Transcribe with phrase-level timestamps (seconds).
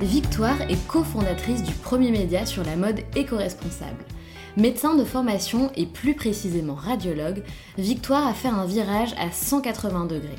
[0.00, 4.02] Victoire est cofondatrice du premier média sur la mode éco-responsable.
[4.56, 7.42] Médecin de formation et plus précisément radiologue,
[7.76, 10.38] Victoire a fait un virage à 180 degrés.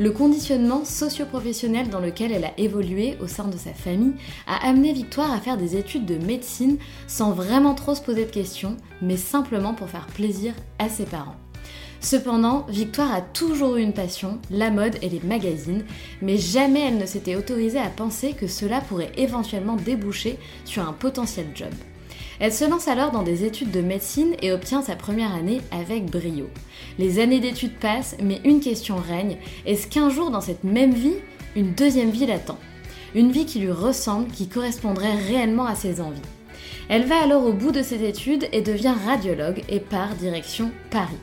[0.00, 4.14] Le conditionnement socio-professionnel dans lequel elle a évolué au sein de sa famille
[4.48, 8.30] a amené Victoire à faire des études de médecine sans vraiment trop se poser de
[8.30, 11.36] questions, mais simplement pour faire plaisir à ses parents.
[12.00, 15.84] Cependant, Victoire a toujours eu une passion, la mode et les magazines,
[16.22, 20.92] mais jamais elle ne s'était autorisée à penser que cela pourrait éventuellement déboucher sur un
[20.92, 21.72] potentiel job.
[22.38, 26.10] Elle se lance alors dans des études de médecine et obtient sa première année avec
[26.10, 26.48] brio.
[26.98, 31.16] Les années d'études passent, mais une question règne, est-ce qu'un jour dans cette même vie,
[31.56, 32.58] une deuxième vie l'attend?
[33.14, 36.20] Une vie qui lui ressemble, qui correspondrait réellement à ses envies.
[36.88, 41.16] Elle va alors au bout de ses études et devient radiologue et part direction Paris.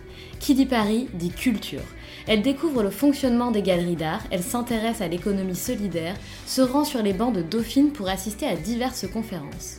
[0.44, 1.86] Qui dit Paris dit culture.
[2.28, 7.02] Elle découvre le fonctionnement des galeries d'art, elle s'intéresse à l'économie solidaire, se rend sur
[7.02, 9.78] les bancs de Dauphine pour assister à diverses conférences.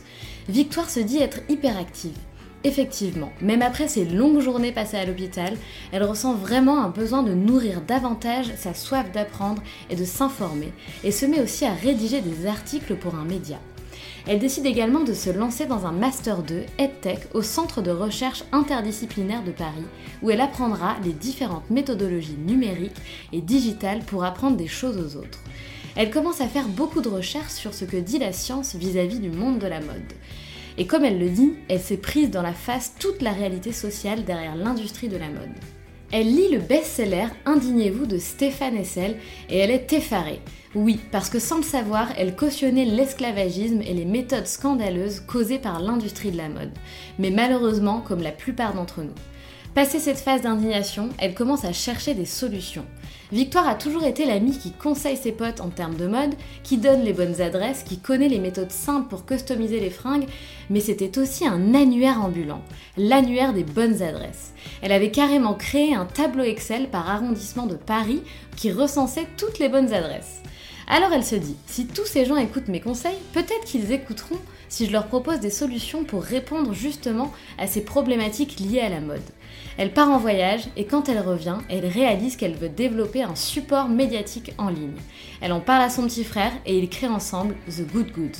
[0.49, 2.17] Victoire se dit être hyperactive.
[2.63, 5.55] Effectivement, même après ces longues journées passées à l'hôpital,
[5.91, 9.61] elle ressent vraiment un besoin de nourrir davantage sa soif d'apprendre
[9.91, 13.59] et de s'informer, et se met aussi à rédiger des articles pour un média.
[14.27, 18.43] Elle décide également de se lancer dans un Master 2 EdTech au Centre de recherche
[18.51, 19.85] interdisciplinaire de Paris,
[20.23, 22.97] où elle apprendra les différentes méthodologies numériques
[23.31, 25.39] et digitales pour apprendre des choses aux autres.
[25.95, 29.29] Elle commence à faire beaucoup de recherches sur ce que dit la science vis-à-vis du
[29.29, 30.13] monde de la mode.
[30.79, 34.25] Et comme elle le dit, elle s'est prise dans la face toute la réalité sociale
[34.25, 35.53] derrière l'industrie de la mode.
[36.11, 39.17] Elle lit le best-seller Indignez-vous de Stéphane Hessel
[39.49, 40.39] et elle est effarée.
[40.75, 45.79] Oui, parce que sans le savoir, elle cautionnait l'esclavagisme et les méthodes scandaleuses causées par
[45.79, 46.71] l'industrie de la mode.
[47.17, 49.15] Mais malheureusement, comme la plupart d'entre nous.
[49.75, 52.85] Passée cette phase d'indignation, elle commence à chercher des solutions.
[53.33, 57.03] Victoire a toujours été l'amie qui conseille ses potes en termes de mode, qui donne
[57.03, 60.27] les bonnes adresses, qui connaît les méthodes simples pour customiser les fringues,
[60.69, 62.61] mais c'était aussi un annuaire ambulant,
[62.95, 64.53] l'annuaire des bonnes adresses.
[64.81, 68.21] Elle avait carrément créé un tableau Excel par arrondissement de Paris
[68.55, 70.41] qui recensait toutes les bonnes adresses.
[70.87, 74.85] Alors elle se dit, si tous ces gens écoutent mes conseils, peut-être qu'ils écouteront si
[74.85, 79.21] je leur propose des solutions pour répondre justement à ces problématiques liées à la mode.
[79.77, 83.89] Elle part en voyage et quand elle revient, elle réalise qu'elle veut développer un support
[83.89, 84.95] médiatique en ligne.
[85.41, 88.39] Elle en parle à son petit frère et ils créent ensemble The Good Goods.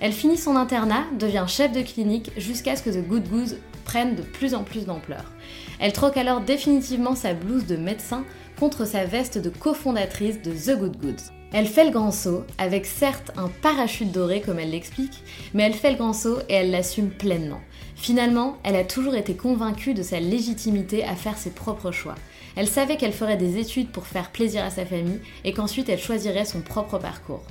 [0.00, 4.16] Elle finit son internat, devient chef de clinique jusqu'à ce que The Good Goods prenne
[4.16, 5.32] de plus en plus d'ampleur.
[5.80, 8.24] Elle troque alors définitivement sa blouse de médecin
[8.58, 11.32] contre sa veste de cofondatrice de The Good Goods.
[11.52, 15.22] Elle fait le grand saut, avec certes un parachute doré comme elle l'explique,
[15.54, 17.60] mais elle fait le grand saut et elle l'assume pleinement.
[17.96, 22.14] Finalement, elle a toujours été convaincue de sa légitimité à faire ses propres choix.
[22.54, 25.98] Elle savait qu'elle ferait des études pour faire plaisir à sa famille et qu'ensuite elle
[25.98, 27.42] choisirait son propre parcours.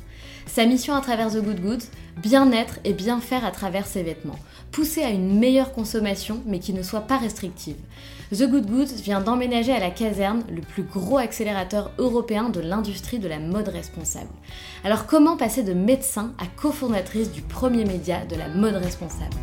[0.45, 1.85] Sa mission à travers The Good Goods,
[2.17, 4.39] bien être et bien faire à travers ses vêtements,
[4.71, 7.77] pousser à une meilleure consommation mais qui ne soit pas restrictive.
[8.31, 13.19] The Good Goods vient d'emménager à la caserne le plus gros accélérateur européen de l'industrie
[13.19, 14.29] de la mode responsable.
[14.83, 19.35] Alors comment passer de médecin à cofondatrice du premier média de la mode responsable?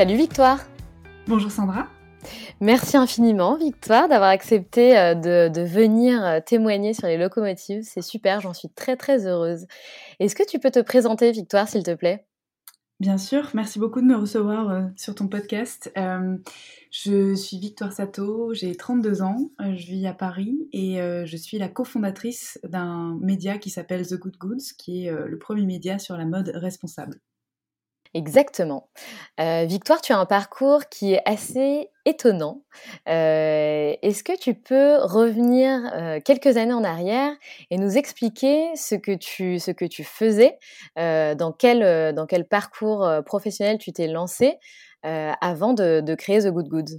[0.00, 0.60] Salut Victoire
[1.26, 1.86] Bonjour Sandra
[2.62, 7.82] Merci infiniment, Victoire, d'avoir accepté euh, de, venir euh, témoigner sur les locomotives.
[7.82, 9.66] C'est super, j'en suis très très heureuse.
[10.18, 12.24] Est-ce que tu peux te présenter, Victoire, s'il te plaît?
[12.98, 15.92] Bien sûr, merci beaucoup de me recevoir euh, sur ton podcast.
[15.94, 20.96] je suis Victoire Sato, j'ai 32 ans, je vis à Paris et
[21.26, 25.66] je suis la cofondatrice d'un média qui s'appelle The Good Goods, qui est le premier
[25.66, 27.20] média sur la mode responsable.
[28.12, 28.88] Exactement.
[29.38, 32.62] Euh, Victoire, tu as un parcours qui est assez étonnant.
[33.08, 37.32] Euh, est-ce que tu peux revenir euh, quelques années en arrière
[37.70, 39.60] et nous expliquer ce que tu,
[40.02, 40.58] faisais,
[40.96, 44.58] dans, quel, dans quel parcours professionnel tu t'es lancé
[45.04, 46.98] avant de, de, créer The Good Goods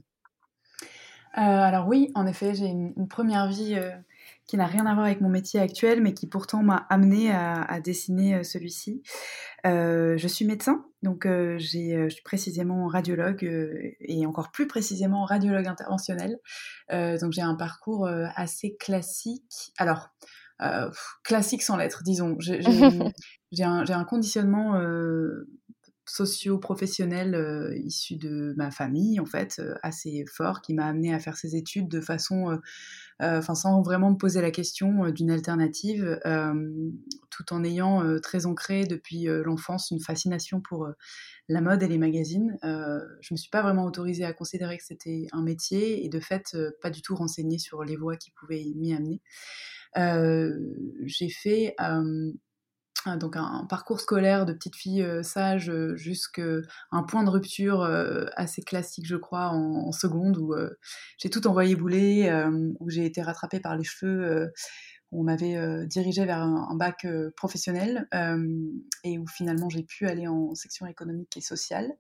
[1.34, 3.78] Alors oui, en effet, j'ai une, première vie
[4.52, 7.80] qui n'a rien à voir avec mon métier actuel, mais qui pourtant m'a amené à,
[7.80, 9.02] dessiner euh, celui-ci.
[9.66, 13.46] Euh, je suis médecin, donc euh, je suis précisément radiologue
[14.02, 16.38] et encore plus précisément radiologue interventionnel.
[16.90, 19.72] donc j'ai un parcours assez classique.
[19.78, 20.10] Alors,
[21.24, 22.36] classique sans lettres, disons.
[22.42, 22.60] J'ai
[23.64, 24.76] un, un, conditionnement
[26.12, 31.20] socio-professionnel euh, issu de ma famille, en fait, euh, assez fort, qui m'a amené à
[31.20, 32.58] faire ces études de façon, euh,
[33.22, 36.20] enfin, sans vraiment me poser la question d'une alternative,
[37.30, 40.90] tout en ayant très ancré depuis l'enfance une fascination pour
[41.48, 42.58] la mode et les magazines.
[42.64, 46.56] je me suis pas vraiment autorisée à considérer que c'était un métier et de fait,
[46.82, 49.22] pas du tout renseignée sur les voies qui pouvaient m'y amener.
[51.06, 51.76] j'ai fait
[53.18, 56.42] donc un, parcours scolaire de petite fille euh, sage euh, jusqu'à
[56.92, 60.54] un point de rupture euh, assez classique, je crois, en, seconde, où
[61.18, 62.32] j'ai tout envoyé bouler,
[62.80, 64.52] où j'ai été rattrapée par les cheveux,
[65.12, 67.06] où on m'avait dirigée vers un, bac
[67.36, 68.08] professionnel,
[69.04, 71.92] et où finalement j'ai pu aller en section économique et sociale.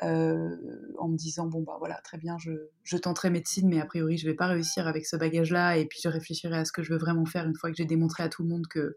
[0.00, 2.52] en me disant bon bah voilà très bien je,
[2.84, 5.86] je, tenterai médecine mais a priori je vais pas réussir avec ce bagage là et
[5.86, 8.22] puis je réfléchirai à ce que je veux vraiment faire une fois que j'ai démontré
[8.22, 8.96] à tout le monde que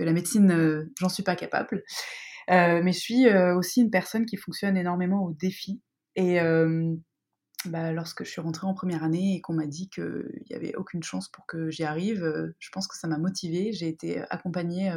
[0.00, 1.84] que la médecine, euh, j'en suis pas capable.
[2.50, 5.82] Euh, mais je suis euh, aussi une personne qui fonctionne énormément au défi.
[6.16, 6.38] Et
[7.66, 10.74] bah, lorsque je suis rentrée en première année et qu'on m'a dit qu'il n'y avait
[10.74, 12.24] aucune chance pour que j'y arrive,
[12.58, 13.72] je pense que ça m'a motivée.
[13.72, 14.92] J'ai été accompagnée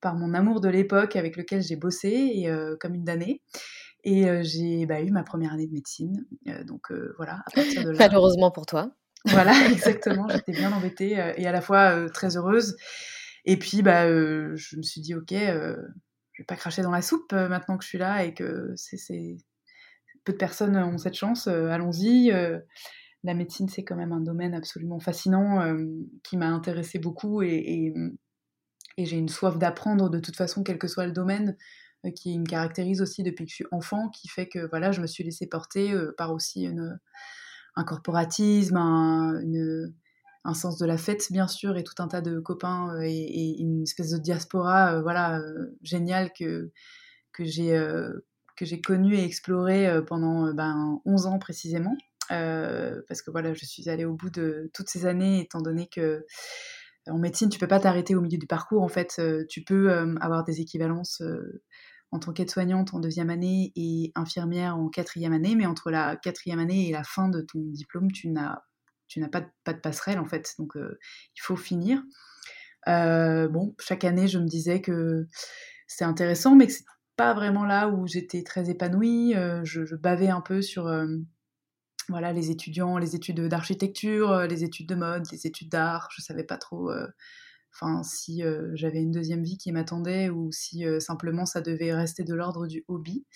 [0.00, 2.50] par mon amour de l'époque avec lequel j'ai bossé, et,
[2.80, 3.42] comme une d'année.
[4.02, 6.24] Et j'ai bah, eu ma première année de médecine.
[6.64, 7.96] donc voilà, à partir de là.
[7.98, 8.92] Malheureusement pour toi.
[9.26, 10.26] Voilà, exactement.
[10.28, 12.76] J'étais bien embêtée et à la fois très heureuse.
[13.44, 15.76] Et puis, bah, euh, je me suis dit, ok, euh,
[16.32, 18.72] je vais pas cracher dans la soupe euh, maintenant que je suis là et que
[18.76, 19.36] c'est,
[20.24, 21.46] peu de personnes ont cette chance.
[21.46, 22.30] allons-y.
[23.22, 25.76] la médecine, c'est quand même un domaine absolument fascinant
[26.22, 27.94] qui m'a intéressé beaucoup et,
[28.98, 31.56] j'ai une soif d'apprendre de toute façon, quel que soit le domaine
[32.14, 35.06] qui me caractérise aussi depuis que je suis enfant, qui fait que voilà, je me
[35.06, 36.68] suis laissée porter par aussi
[37.76, 39.94] un corporatisme, une,
[40.44, 43.60] un sens de la fête bien sûr et tout un tas de copains euh, et,
[43.60, 46.70] une espèce de diaspora euh, voilà euh, géniale que
[47.38, 47.78] j'ai
[48.56, 51.96] que j'ai connu et exploré pendant ben, 11 ans précisément.
[52.28, 56.26] Parce que voilà je suis allée au bout de toutes ces années étant donné que
[57.08, 59.90] en médecine tu peux pas t'arrêter au milieu du parcours en fait tu peux
[60.20, 61.22] avoir des équivalences
[62.12, 66.58] en tant qu'aide-soignante en deuxième année et infirmière en quatrième année, mais entre la quatrième
[66.58, 68.60] année et la fin de ton diplôme, tu n'as
[69.10, 70.98] tu n'as pas de, pas de passerelle en fait, donc euh,
[71.36, 72.00] il faut finir.
[72.88, 75.26] Euh, bon, chaque année, je me disais que
[75.88, 76.84] c'était intéressant, mais que c'est
[77.16, 79.34] pas vraiment là où j'étais très épanouie.
[79.34, 80.90] Euh, je, bavais un peu sur
[82.08, 86.08] voilà les étudiants, les études d'architecture, les études de mode, les études d'art.
[86.16, 86.90] Je savais pas trop.
[88.04, 88.42] Si
[88.74, 92.84] j'avais une deuxième vie qui m'attendait ou si simplement ça devait rester de l'ordre du
[92.86, 93.26] hobby.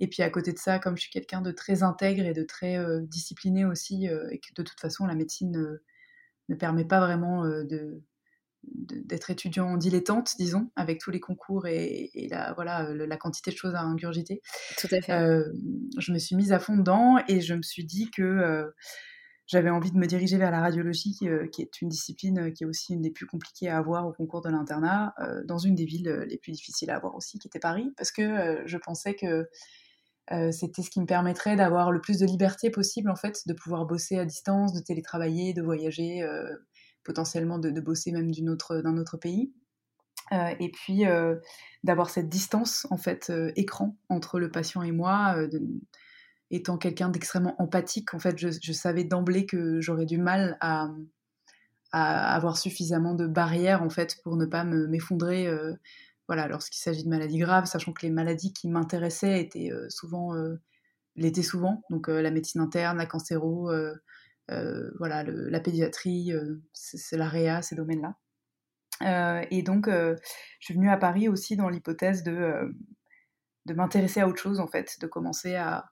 [0.00, 2.42] Et puis à côté de ça, comme je suis quelqu'un de très intègre et de
[2.42, 5.82] très euh, discipliné aussi, euh, et que de toute façon la médecine euh,
[6.48, 8.00] ne permet pas vraiment de,
[8.64, 13.74] d'être étudiant dilettante, disons, avec tous les concours et, la, voilà, la quantité de choses
[13.74, 14.40] à ingurgiter.
[14.78, 15.44] Tout à fait.
[15.98, 18.72] je me suis mise à fond dedans et je me suis dit que
[19.46, 21.18] j'avais envie de me diriger vers la radiologie,
[21.52, 24.40] qui est une discipline qui est aussi une des plus compliquées à avoir au concours
[24.40, 25.14] de l'internat,
[25.44, 28.62] dans une des villes les plus difficiles à avoir aussi, qui était Paris, parce que
[28.64, 29.46] je pensais que
[30.32, 33.54] euh, c'était ce qui me permettrait d'avoir le plus de liberté possible, en fait, de
[33.54, 36.44] pouvoir bosser à distance, de télétravailler, de voyager, euh,
[37.04, 39.52] potentiellement de, bosser même d'un autre, autre pays.
[40.32, 41.04] Euh, et puis
[41.82, 45.36] d'avoir cette distance, en fait, écran entre le patient et moi.
[46.50, 50.90] étant quelqu'un d'extrêmement empathique, en fait, je, savais d'emblée que j'aurais du mal à,
[51.92, 55.48] avoir suffisamment de barrières, en fait, pour ne pas m'effondrer
[56.28, 60.34] voilà, lorsqu'il s'agit de maladies graves, sachant que les maladies qui m'intéressaient étaient euh, souvent
[60.36, 60.60] euh,
[61.16, 63.72] l'été souvent, donc la médecine interne, la cancéro,
[64.48, 66.32] voilà, la pédiatrie,
[66.72, 69.46] c'est la ces domaines-là.
[69.50, 70.16] et donc, je
[70.60, 72.72] suis venue à Paris aussi dans l'hypothèse de,
[73.66, 75.90] m'intéresser à autre chose, en fait, de commencer à,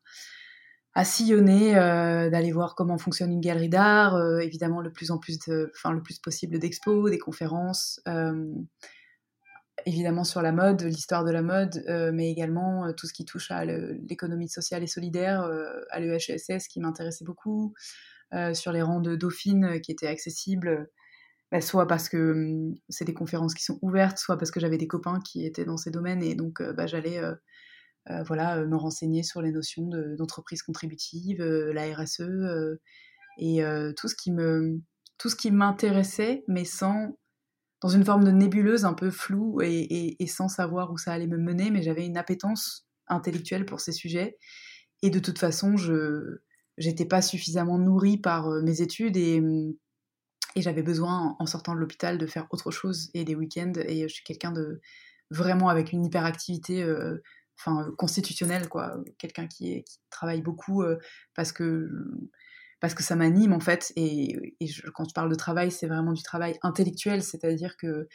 [1.02, 4.92] sillonner, d'aller voir comment fonctionne une galerie d'art, évidemment le
[6.04, 8.00] plus possible d'expos, des conférences,
[9.86, 13.24] évidemment sur la mode, l'histoire de la mode, euh, mais également euh, tout ce qui
[13.24, 17.72] touche à l'économie sociale et solidaire, euh, à l'EHESS qui m'intéressait beaucoup,
[18.54, 20.90] sur les rangs de Dauphine qui étaient accessibles,
[21.52, 24.78] bah, soit parce que hum, c'est des conférences qui sont ouvertes, soit parce que j'avais
[24.78, 27.20] des copains qui étaient dans ces domaines et donc bah, j'allais
[28.26, 29.88] voilà, me renseigner sur les notions
[30.18, 32.28] d'entreprise contributive, la RSE
[33.38, 33.62] et
[33.96, 34.08] tout
[35.18, 37.16] tout ce qui m'intéressait, mais sans
[37.80, 41.38] dans une forme de nébuleuse un peu floue et, sans savoir où ça allait me
[41.38, 44.38] mener, mais j'avais une appétence intellectuelle pour ces sujets.
[45.02, 46.40] Et de toute façon, je
[46.78, 49.42] n'étais pas suffisamment nourrie par euh, mes études et,
[50.54, 53.74] et j'avais besoin, en sortant de l'hôpital, de faire autre chose et des week-ends.
[53.86, 54.80] Et je suis quelqu'un de
[55.30, 57.22] vraiment avec une hyperactivité euh,
[57.58, 58.96] enfin, constitutionnelle, quoi.
[59.18, 60.98] Quelqu'un qui, travaille beaucoup euh,
[61.34, 61.90] parce que
[62.80, 63.92] parce que ça m'anime en fait.
[63.96, 64.54] Et,
[64.94, 68.08] quand je parle de travail, c'est vraiment du travail intellectuel, c'est-à-dire que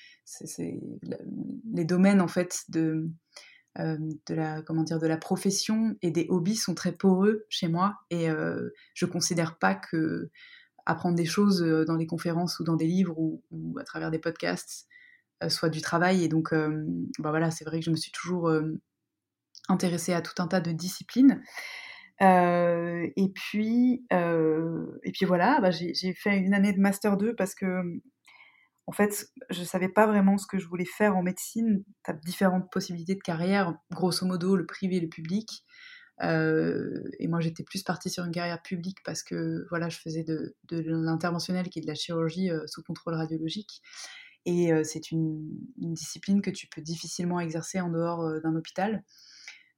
[1.73, 3.09] les domaines en fait de,
[3.79, 7.67] euh, de la comment dire de la profession et des hobbies sont très poreux chez
[7.67, 10.29] moi et euh, je considère pas que
[10.85, 13.41] apprendre des choses euh, dans des conférences ou dans des livres ou,
[13.79, 14.87] à travers des podcasts
[15.41, 18.51] euh, soit du travail et donc bah voilà c'est vrai que je me suis toujours
[19.69, 21.41] intéressée à tout un tas de disciplines
[22.21, 27.81] et puis, et puis voilà, bah, j'ai fait une année de master 2 parce que,
[28.87, 31.83] en fait, je savais pas vraiment ce que je voulais faire en médecine.
[32.03, 35.65] Tu as différentes possibilités de carrière, grosso modo, le privé et le public.
[36.21, 40.55] Et moi, j'étais plus partie sur une carrière publique parce que voilà, je faisais de,
[40.69, 43.81] de l'interventionnel qui est de la chirurgie sous contrôle radiologique.
[44.45, 45.39] Et c'est une,
[45.77, 49.03] discipline que tu peux difficilement exercer en dehors d'un hôpital.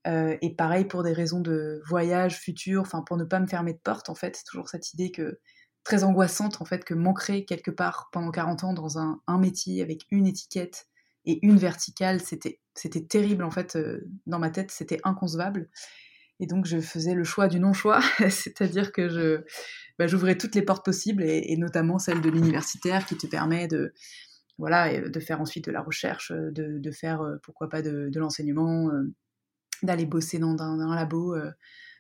[0.06, 3.74] Euh, et pareil pour des raisons de voyage futur, enfin pour ne pas me fermer
[3.74, 5.40] de porte en fait, c'est toujours cette idée que
[5.86, 9.82] très angoissante en fait que m'ancrer quelque part pendant 40 ans dans un, un, métier
[9.82, 10.88] avec une étiquette
[11.26, 15.70] et une verticale, c'était c'était terrible en fait euh, dans ma tête, c'était inconcevable.
[16.40, 19.42] Et donc je faisais le choix du non-choix, c'est-à-dire que je
[20.00, 23.94] bah, j'ouvrais toutes les portes possibles et, notamment celle de l'universitaire qui te permet de
[24.58, 28.90] voilà de faire ensuite de la recherche, de, de faire pourquoi pas de l'enseignement
[29.82, 31.52] d'aller bosser dans un, labo euh,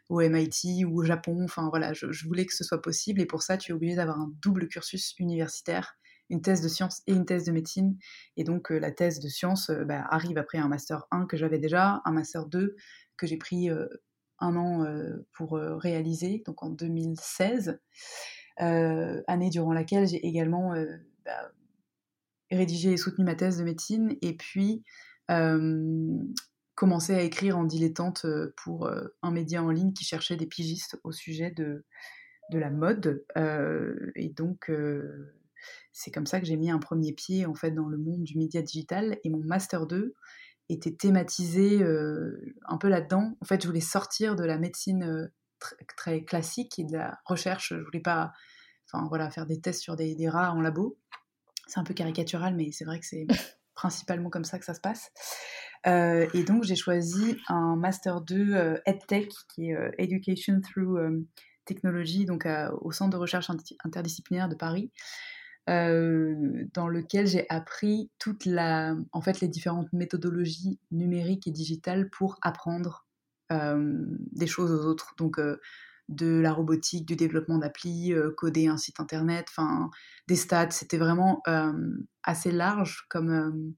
[0.10, 1.44] au MIT ou au Japon.
[1.44, 4.20] Enfin voilà, je, voulais que ce soit possible et pour ça, tu es obligé d'avoir
[4.20, 5.96] un double cursus universitaire,
[6.30, 7.98] une thèse de sciences et une thèse de médecine.
[8.38, 11.38] Et donc euh, la thèse de sciences euh, bah, arrive après un master 1 que
[11.38, 12.75] j'avais déjà, un master 2
[13.18, 13.70] que j'ai pris
[14.39, 14.86] un an
[15.34, 17.80] pour réaliser, donc en 2016,
[18.58, 20.74] année durant laquelle j'ai également
[21.24, 21.51] bah,
[22.50, 24.18] rédigé et soutenu ma thèse de médecine.
[24.24, 24.84] Et puis,
[26.75, 30.48] commencé à écrire en dilettante euh, pour euh, un média en ligne qui cherchait des
[30.48, 31.86] pigistes au sujet de,
[32.51, 33.24] de la mode.
[33.38, 34.72] Euh, et donc,
[35.92, 38.38] c'est comme ça que j'ai mis un premier pied en fait dans le monde du
[38.38, 39.18] média digital.
[39.24, 40.13] Et mon master 2
[40.70, 43.38] était thématisé un peu là-dedans.
[43.42, 45.32] En fait, je voulais sortir de la médecine
[45.96, 47.74] très classique et de la recherche.
[47.74, 48.34] Je voulais pas,
[48.92, 50.98] enfin voilà, faire des tests sur des, des rats en labo.
[51.68, 53.25] C'est un peu caricatural, mais c'est vrai que c'est
[53.74, 55.12] principalement comme ça que ça se passe.
[55.86, 61.25] Euh, et donc, j'ai choisi un Master 2 euh, EdTech, qui est euh, Education Through
[61.66, 62.48] Technology, donc
[62.82, 63.50] au Centre de recherche
[63.86, 64.92] interdisciplinaire de Paris,
[65.68, 72.38] dans lequel j'ai appris toute la, en fait, les différentes méthodologies numériques et digitales pour
[72.42, 73.08] apprendre
[73.50, 75.13] des choses aux autres.
[75.18, 75.40] Donc,
[76.10, 79.90] de la robotique, du développement d'appli, coder un site internet, enfin
[80.28, 80.72] des stats.
[80.72, 81.42] C'était vraiment
[82.24, 83.74] assez large comme,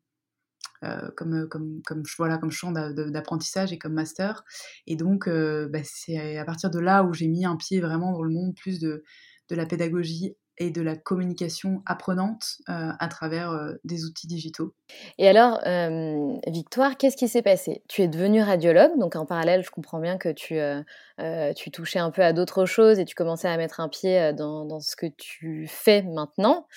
[1.15, 4.43] comme, comme, comme, voilà, comme champ d'apprentissage et comme master.
[4.87, 8.11] Et donc, euh, bah, c'est à partir de là où j'ai mis un pied vraiment
[8.11, 9.03] dans le monde plus de,
[9.49, 13.51] de la pédagogie et de la communication apprenante euh, à travers
[13.83, 14.73] des outils digitaux.
[15.17, 15.59] Et alors,
[16.47, 17.83] Victoire, qu'est-ce qui s'est passé?
[17.89, 20.57] Tu es devenue radiologue, donc en parallèle, je comprends bien que tu,
[21.55, 24.65] tu touchais un peu à d'autres choses et tu commençais à mettre un pied dans,
[24.65, 26.67] dans ce que tu fais maintenant.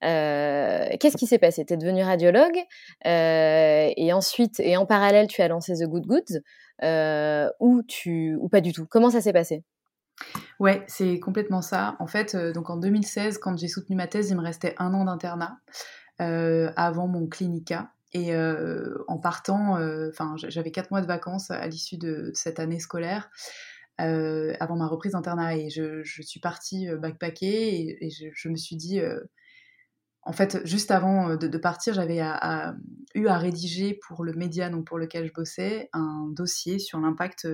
[0.00, 1.64] Qu'est-ce qui s'est passé?
[1.64, 2.58] Tu es devenue radiologue
[3.04, 6.40] et ensuite, et en parallèle, tu as lancé The Good Goods
[7.60, 8.86] ou, tu, ou pas du tout?
[8.88, 9.64] Comment ça s'est passé?
[10.58, 11.96] Ouais, c'est complètement ça.
[11.98, 15.04] En fait, donc en 2016, quand j'ai soutenu ma thèse, il me restait un an
[15.04, 15.58] d'internat
[16.18, 17.92] avant mon clinica.
[18.12, 18.34] Et
[19.08, 23.30] en partant, enfin, j'avais quatre mois de vacances à l'issue de cette année scolaire.
[23.98, 25.56] avant ma reprise d'internat.
[25.56, 29.00] Et je, suis partie backpacker et, je, me suis dit,
[30.22, 32.22] en fait, juste avant de, partir, j'avais
[33.14, 37.46] eu à rédiger pour le média donc pour lequel je bossais un dossier sur l'impact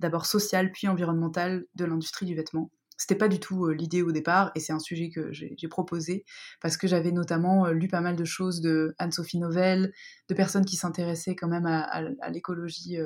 [0.00, 2.70] d'abord social puis environnemental de l'industrie du vêtement.
[2.98, 6.24] C'était pas du tout l'idée au départ, et c'est un sujet que j'ai proposé
[6.60, 9.92] parce que j'avais notamment lu pas mal de choses de Anne-Sophie Novelle,
[10.28, 12.96] de personnes qui s'intéressaient quand même à, l'écologie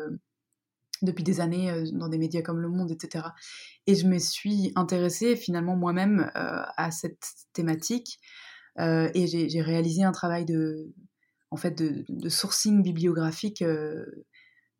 [1.03, 3.27] depuis des années dans des médias comme Le Monde, etc.
[3.87, 8.19] Et je me suis intéressée finalement moi-même à cette thématique,
[8.79, 10.91] et j'ai réalisé un travail de,
[11.51, 13.63] en fait, de, sourcing bibliographique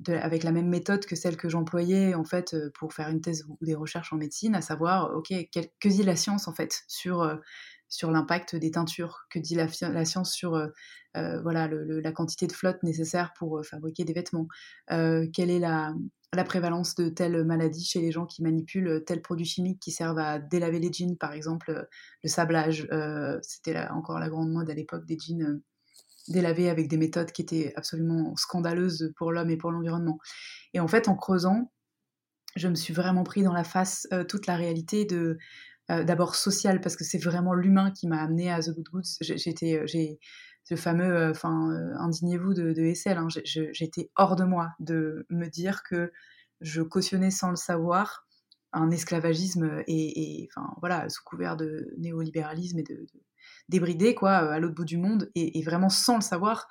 [0.09, 3.45] avec la même méthode que celle que j'employais en fait euh, pour faire une thèse
[3.49, 7.23] ou des recherches en médecine, à savoir, ok, que dit la science en fait sur
[7.23, 7.37] euh,
[7.89, 9.69] sur l'impact des teintures, que dit la,
[10.07, 10.69] science sur euh,
[11.43, 14.49] voilà la quantité de flotte nécessaire pour fabriquer des vêtements,
[14.89, 15.93] quelle est la,
[16.33, 20.21] la prévalence de telle maladie chez les gens qui manipulent tel produit chimique qui servent
[20.21, 21.87] à délaver les jeans, par exemple
[22.23, 22.89] le sablage,
[23.43, 25.61] c'était encore la grande mode à l'époque des jeans
[26.29, 30.19] délavé avec des méthodes qui étaient absolument scandaleuses pour l'homme et pour l'environnement.
[30.75, 31.71] Et en fait, en creusant,
[32.57, 35.39] je me suis vraiment pris dans la face euh, toute la réalité de
[35.91, 39.17] euh, d'abord sociale parce que c'est vraiment l'humain qui m'a amené à The Good Goods.
[39.21, 40.19] J'étais euh, j'ai
[40.65, 43.19] ce fameux enfin indignez-vous de, de Hessel.
[43.19, 43.27] Hein.
[43.45, 46.13] J'étais hors de moi de me dire que
[46.61, 48.29] je cautionnais sans le savoir
[48.73, 53.07] un esclavagisme enfin voilà sous couvert de néolibéralisme et de
[53.69, 56.69] débridé, quoi, euh, à l'autre bout du monde, et, vraiment sans le savoir,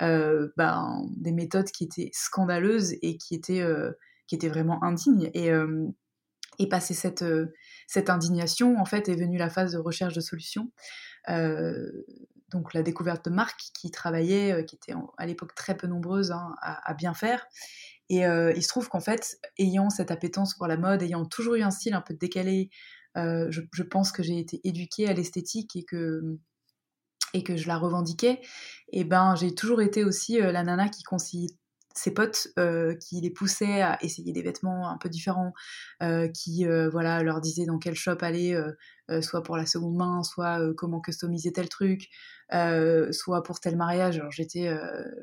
[0.00, 3.92] euh, ben, des méthodes qui étaient scandaleuses et qui étaient, euh,
[4.26, 5.30] qui étaient vraiment indignes.
[5.34, 5.50] Et,
[6.58, 7.24] et passer cette,
[7.86, 10.70] cette indignation, en fait, est venue la phase de recherche de solutions.
[11.28, 16.54] donc la découverte de marques qui travaillaient, qui étaient à l'époque très peu nombreuses hein,
[16.60, 17.46] à, bien faire.
[18.10, 21.62] Et il se trouve qu'en fait, ayant cette appétence pour la mode, ayant toujours eu
[21.62, 22.70] un style un peu décalé,
[23.16, 26.38] euh, je, pense que j'ai été éduquée à l'esthétique et que,
[27.34, 28.40] et que je la revendiquais.
[28.92, 31.54] Et ben, j'ai toujours été aussi euh, la nana qui conseillait
[31.94, 35.52] ses potes euh, qui les poussaient à essayer des vêtements un peu différents,
[36.34, 38.60] qui voilà leur disaient dans quel shop aller,
[39.20, 42.08] soit pour la seconde main, soit comment customiser tel truc,
[42.50, 44.22] soit pour tel mariage.
[44.30, 44.72] J'étais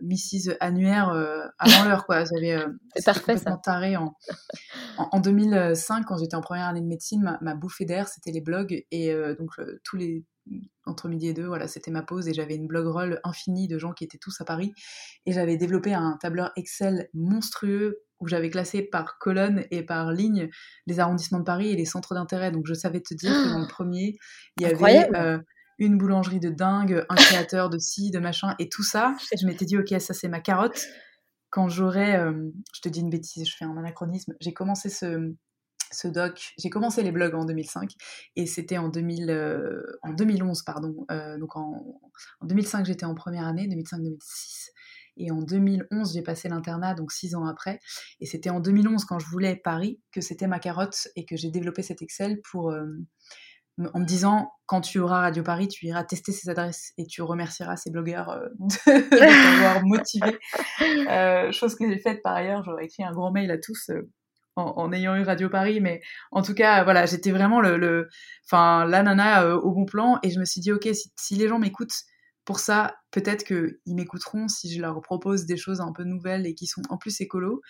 [0.02, 1.10] Mrs annuaire
[1.58, 2.24] avant l'heure quoi.
[2.24, 2.64] J'avais
[3.06, 4.16] complètement taré en,
[4.98, 8.86] en, 2005, quand j'étais en première année de médecine, ma, bouffée d'air, c'était les blogs.
[8.92, 9.52] Et donc,
[9.84, 10.26] tous les
[10.86, 13.78] entre midi et deux, voilà, c'était ma pause et j'avais une blog roll infinie de
[13.78, 14.74] gens qui étaient tous à Paris.
[15.26, 20.50] Et j'avais développé un tableur Excel monstrueux où j'avais classé par colonne et par ligne
[20.88, 22.52] les arrondissements de Paris et les centres d'intérêt.
[22.52, 24.18] Donc je savais te dire que dans le premier,
[24.58, 25.38] il y avait euh,
[25.78, 29.16] une boulangerie de dingue, un créateur de ci, de machin, et tout ça.
[29.40, 30.86] Je m'étais dit, ok, ça c'est ma carotte
[31.52, 35.34] quand j'aurais, euh, je te dis une bêtise, je fais un anachronisme, j'ai commencé ce,
[35.92, 37.94] ce doc, j'ai commencé les blogs en 2005
[38.36, 39.82] et c'était en, 2000, euh,
[40.18, 41.06] 2011, pardon.
[41.12, 42.00] Euh, donc en,
[42.42, 44.70] en 2005, j'étais en première année, 2005-2006.
[45.18, 47.80] Et en 2011, j'ai passé l'internat, donc six ans après.
[48.22, 51.50] Et c'était en 2011, quand je voulais Paris, que c'était ma carotte et que j'ai
[51.50, 52.74] développé cet Excel pour,
[53.94, 57.22] en me disant quand tu auras Radio Paris, tu iras tester ces adresses et tu
[57.22, 60.38] remercieras ces blogueurs euh, de, t'avoir motivé.
[61.10, 63.90] Euh, chose que j'ai faite par ailleurs, j'aurais écrit un gros mail à tous
[64.60, 68.10] euh, en, ayant eu Radio Paris, mais en tout cas, voilà, j'étais vraiment le,
[68.46, 71.60] enfin, la nana au bon plan et je me suis dit, ok, si, les gens
[71.60, 72.04] m'écoutent
[72.46, 76.56] pour ça, peut-être qu'ils m'écouteront si je leur propose des choses un peu nouvelles et
[76.56, 77.62] qui sont en plus écolo.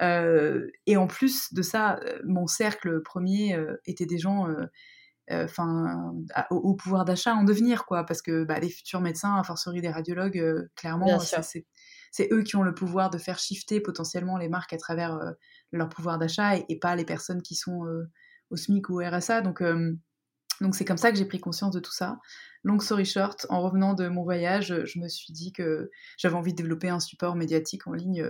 [0.00, 4.46] et en plus de ça, mon cercle premier était des gens
[5.32, 6.14] euh, enfin
[6.50, 9.90] au, pouvoir d'achat en devenir quoi parce que bah, les futurs médecins a fortiori des
[9.90, 11.66] radiologues euh, clairement c'est
[12.32, 15.32] eux qui ont le pouvoir de faire shifter potentiellement les marques à travers euh,
[15.72, 17.86] leur pouvoir d'achat et, pas les personnes qui sont
[18.50, 19.62] au SMIC ou au RSA donc
[20.60, 22.18] donc c'est comme ça que j'ai pris conscience de tout ça.
[22.64, 26.52] Long story short, en revenant de mon voyage, je me suis dit que j'avais envie
[26.52, 28.26] de développer un support médiatique en ligne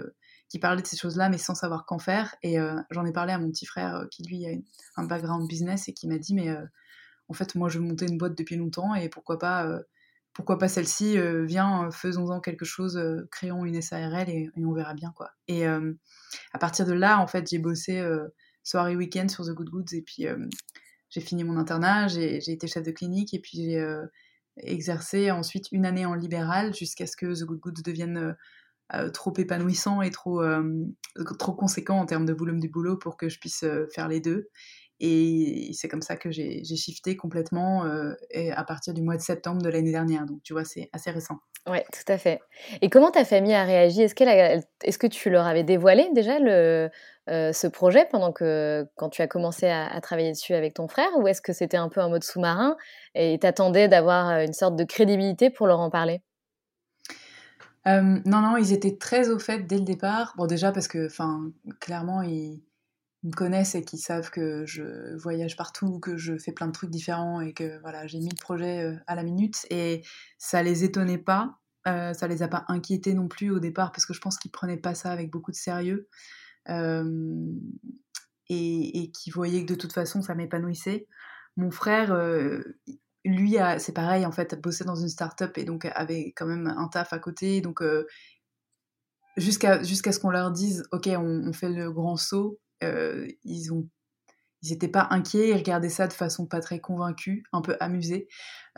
[0.49, 2.35] qui parlait de ces choses-là, mais sans savoir qu'en faire.
[2.43, 2.57] Et
[2.91, 4.51] j'en ai parlé à mon petit frère qui, lui, a
[4.97, 6.53] un background business et qui m'a dit, mais
[7.29, 9.81] en fait, moi, je monter une boîte depuis longtemps et pourquoi pas, euh,
[10.37, 14.93] pourquoi pas celle-ci euh, Viens, euh, faisons-en quelque chose, créons une SARL et, on verra
[14.93, 15.31] bien quoi.
[15.49, 18.07] Et à partir de là, en fait, j'ai bossé
[18.63, 20.27] soirée week-end sur The Good Goods et puis
[21.09, 23.83] j'ai fini mon internat, j'ai été chef de clinique et puis j'ai
[24.59, 28.37] exercé ensuite une année en libéral jusqu'à ce que The Good Goods devienne
[29.15, 30.43] trop épanouissant et trop,
[31.39, 34.51] trop conséquent en termes de volume du boulot pour que je puisse faire les deux.
[34.99, 39.23] Et c'est comme ça que j'ai shifté complètement euh, et à partir du mois de
[39.23, 40.25] septembre de l'année dernière.
[40.25, 41.37] Donc, tu vois, c'est assez récent.
[41.69, 42.41] Ouais, tout à fait.
[42.81, 44.03] Et comment ta famille a réagi?
[44.03, 46.89] Est-ce est que tu leur avais dévoilé déjà le,
[47.27, 51.09] ce projet pendant que quand tu as commencé à, travailler dessus avec ton frère?
[51.19, 52.77] Ou est-ce que c'était un peu un mode sous-marin
[53.15, 56.23] et t'attendais d'avoir une sorte de crédibilité pour leur en parler?
[57.85, 60.35] Non, non, ils étaient très au fait dès le départ.
[60.37, 62.61] Bon, déjà parce que, enfin, clairement, ils,
[63.27, 66.91] me connaissent et qui savent que je voyage partout, que je fais plein de trucs
[66.91, 69.67] différents et que voilà, j'ai mis le projet euh, à la minute.
[69.71, 70.03] Et
[70.39, 74.07] ça les étonnait pas, euh, ça les a pas inquiétés non plus au départ parce
[74.07, 76.09] que je pense qu'ils prenaient pas ça avec beaucoup de sérieux
[76.69, 77.35] euh,
[78.49, 81.07] et, et qui voyaient que de toute façon ça m'épanouissait.
[81.57, 82.15] Mon frère,
[83.25, 86.87] lui, c'est pareil en fait, bossé dans une start-up et donc avait quand même un
[86.89, 87.63] taf à côté.
[87.63, 87.83] Donc
[89.39, 93.89] jusqu'à jusqu'à ce qu'on leur dise, ok, on fait le grand saut euh, ils ont
[94.63, 98.27] ils n'étaient pas inquiets, ils regardaient ça de façon pas très convaincue, un peu amusée.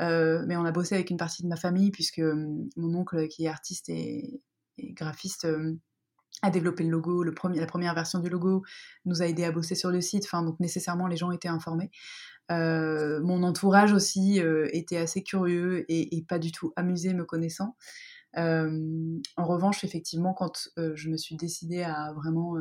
[0.00, 3.28] Euh, mais on a bossé avec une partie de ma famille, puisque hum, mon oncle,
[3.28, 4.42] qui est artiste et,
[4.78, 5.46] graphiste,
[6.42, 8.62] a développé le logo, le premier, la première version du logo,
[9.06, 11.90] nous a aidé à bosser sur le site, enfin, donc nécessairement les gens étaient informés.
[12.50, 14.40] Euh, mon entourage aussi
[14.72, 17.76] était assez curieux et, pas du tout amusé me connaissant.
[18.36, 22.54] en revanche, effectivement, quand je me suis décidée à vraiment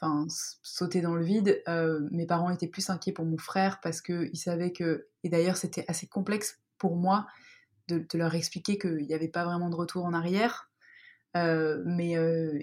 [0.00, 0.26] enfin
[0.62, 1.62] sauter dans le vide.
[1.68, 5.56] Euh, mes parents étaient plus inquiets pour mon frère parce qu'ils savaient que, et d'ailleurs
[5.56, 7.26] c'était assez complexe pour moi
[7.88, 10.70] de, leur expliquer qu'il n'y avait pas vraiment de retour en arrière.
[11.36, 12.58] Euh, mais euh,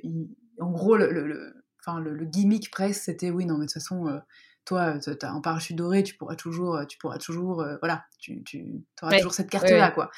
[0.59, 4.21] en gros, le, le, enfin, le, gimmick presque, c'était oui, non, mais de toute façon,
[4.65, 8.65] toi, tu as un parachute doré, tu pourras toujours, tu pourras toujours, voilà, tu, tu
[9.01, 10.11] auras toujours cette carte-là, quoi.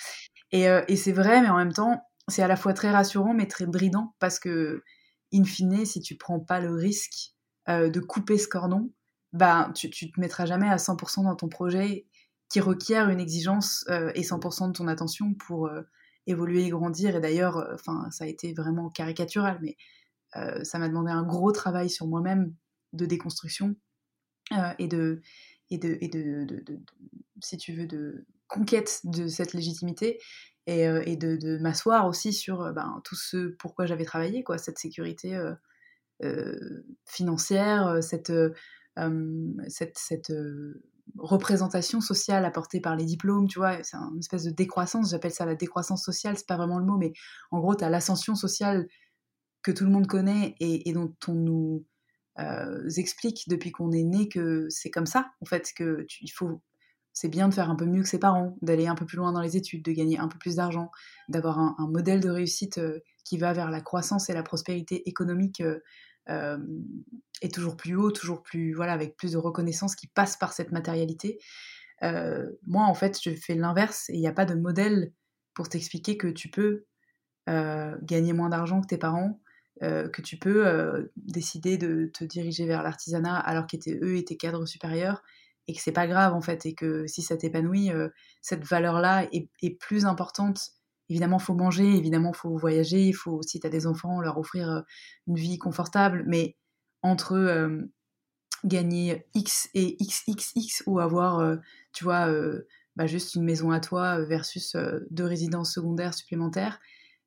[0.52, 3.48] Et, et c'est vrai, mais en même temps, c'est à la fois très rassurant, mais
[3.48, 4.84] très bridant parce que
[5.34, 7.34] in fine, si tu prends pas le risque
[7.70, 8.92] euh, de couper ce cordon,
[9.34, 12.06] bah, tu, tu te mettras jamais à 100% dans ton projet
[12.50, 15.82] qui requiert une exigence euh, et 100% de ton attention pour euh,
[16.28, 17.16] évoluer et grandir.
[17.16, 19.78] Et d'ailleurs, enfin, ça a été vraiment caricatural, mais
[20.64, 22.54] ça m'a demandé un gros travail sur moi-même
[22.92, 23.74] de déconstruction
[24.80, 25.22] et de
[25.70, 26.46] et de, et de,
[27.42, 30.20] si tu veux, de conquête de cette légitimité
[30.68, 34.80] et, euh, de, m'asseoir aussi sur euh, ben, tout ce pourquoi j'avais travaillé, quoi, cette
[34.80, 35.40] sécurité
[36.24, 38.32] euh, financière, cette,
[39.96, 40.34] cette,
[41.18, 45.46] représentation sociale apportée par les diplômes, tu vois, c'est une espèce de décroissance, j'appelle ça
[45.46, 47.14] la décroissance sociale, c'est pas vraiment le mot, mais
[47.52, 48.88] en gros, tu as l'ascension sociale
[49.62, 51.86] que tout le monde connaît et, dont on nous
[52.98, 56.64] explique depuis qu'on est né que c'est comme ça, en fait, que il faut
[57.16, 59.32] c'est bien de faire un peu mieux que ses parents, d'aller un peu plus loin
[59.32, 60.92] dans les études, de gagner un peu plus d'argent,
[61.30, 65.62] d'avoir un, modèle de réussite euh, qui va vers la croissance et la prospérité économique
[65.62, 65.80] euh,
[66.30, 66.58] euh,
[67.42, 70.74] et toujours plus haut, toujours plus, voilà, avec plus de reconnaissance qui passe par cette
[70.74, 71.40] matérialité.
[72.02, 75.14] moi, en fait, je fais l'inverse et il n'y a pas de modèle
[75.54, 76.86] pour t'expliquer que tu peux
[77.48, 79.40] gagner moins d'argent que tes parents,
[79.82, 85.22] que tu peux décider de te diriger vers l'artisanat alors qu'eux étaient cadres supérieurs
[85.68, 88.10] et que c'est pas grave en fait et que si ça t'épanouit, euh,
[88.42, 90.72] cette valeur-là est, plus importante.
[91.10, 94.70] Évidemment, faut manger, évidemment, faut voyager, il faut si tu as des enfants leur offrir
[94.70, 94.82] euh,
[95.28, 96.58] une vie confortable, mais
[97.02, 97.82] entre euh,
[98.64, 101.58] gagner X et XXX ou avoir,
[101.94, 102.28] tu vois,
[102.96, 104.76] bah, juste une maison à toi versus
[105.12, 106.80] deux résidences secondaires supplémentaires,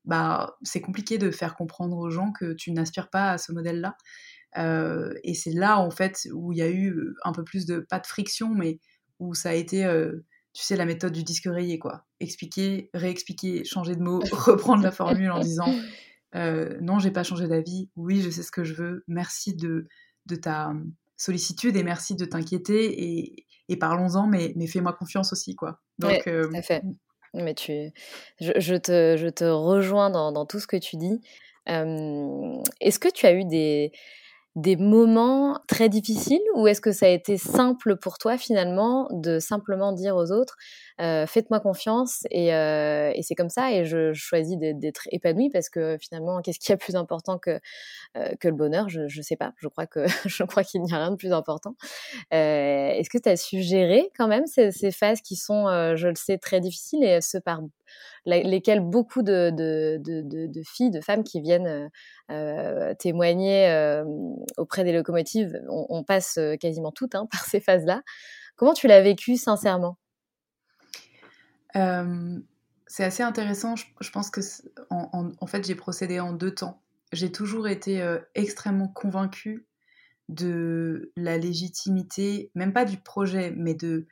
[0.04, 3.96] bah c'est compliqué de faire comprendre aux gens que tu n'aspires pas à ce modèle-là.
[4.56, 7.66] Euh, et c'est là, en fait, où il y a eu euh, un peu plus
[7.66, 8.78] de, pas de friction, mais
[9.18, 12.06] où ça a été, euh, tu sais, la méthode du disque rayé, quoi.
[12.20, 15.74] Expliquer, réexpliquer, changer de mots, reprendre la formule en disant
[16.34, 19.88] non, j'ai pas changé d'avis, oui, je sais ce que je veux, merci de,
[20.26, 20.72] de ta
[21.16, 25.80] sollicitude et merci de t'inquiéter et, et parlons-en, mais, mais fais-moi confiance aussi, quoi.
[25.98, 26.82] Donc, tout à fait.
[27.34, 27.72] Mais tu,
[28.40, 31.20] je, je, te, je te rejoins dans, dans, tout ce que tu dis.
[31.66, 33.92] Est-ce que tu as eu des,
[34.58, 39.38] des moments très difficiles ou est-ce que ça a été simple pour toi finalement de
[39.38, 40.56] simplement dire aux autres
[41.00, 45.96] euh, faites-moi confiance euh, et, c'est comme ça et je, choisis d'être épanouie parce que
[46.00, 47.60] finalement qu'est-ce qui est plus important que,
[48.16, 48.88] euh, que le bonheur?
[48.88, 49.52] Je, ne sais pas.
[49.58, 51.76] Je crois que je crois qu'il n'y a rien de plus important.
[52.32, 56.38] Est-ce que tu as suggéré quand même ces, ces, phases qui sont je le sais
[56.38, 57.60] très difficiles et ce par
[58.26, 59.50] lesquelles beaucoup de,
[60.66, 61.90] filles, de femmes qui viennent
[62.98, 64.02] témoigner
[64.56, 68.02] auprès des locomotives, on, passe quasiment toutes hein, par ces phases-là.
[68.56, 69.98] Comment tu l'as vécu sincèrement?
[71.74, 73.74] C'est assez intéressant.
[73.76, 74.40] Je, pense que
[74.90, 76.82] en, en, fait j'ai procédé en deux temps.
[77.12, 79.68] J'ai toujours été extrêmement convaincue
[80.28, 84.06] de la légitimité, même pas du projet, mais de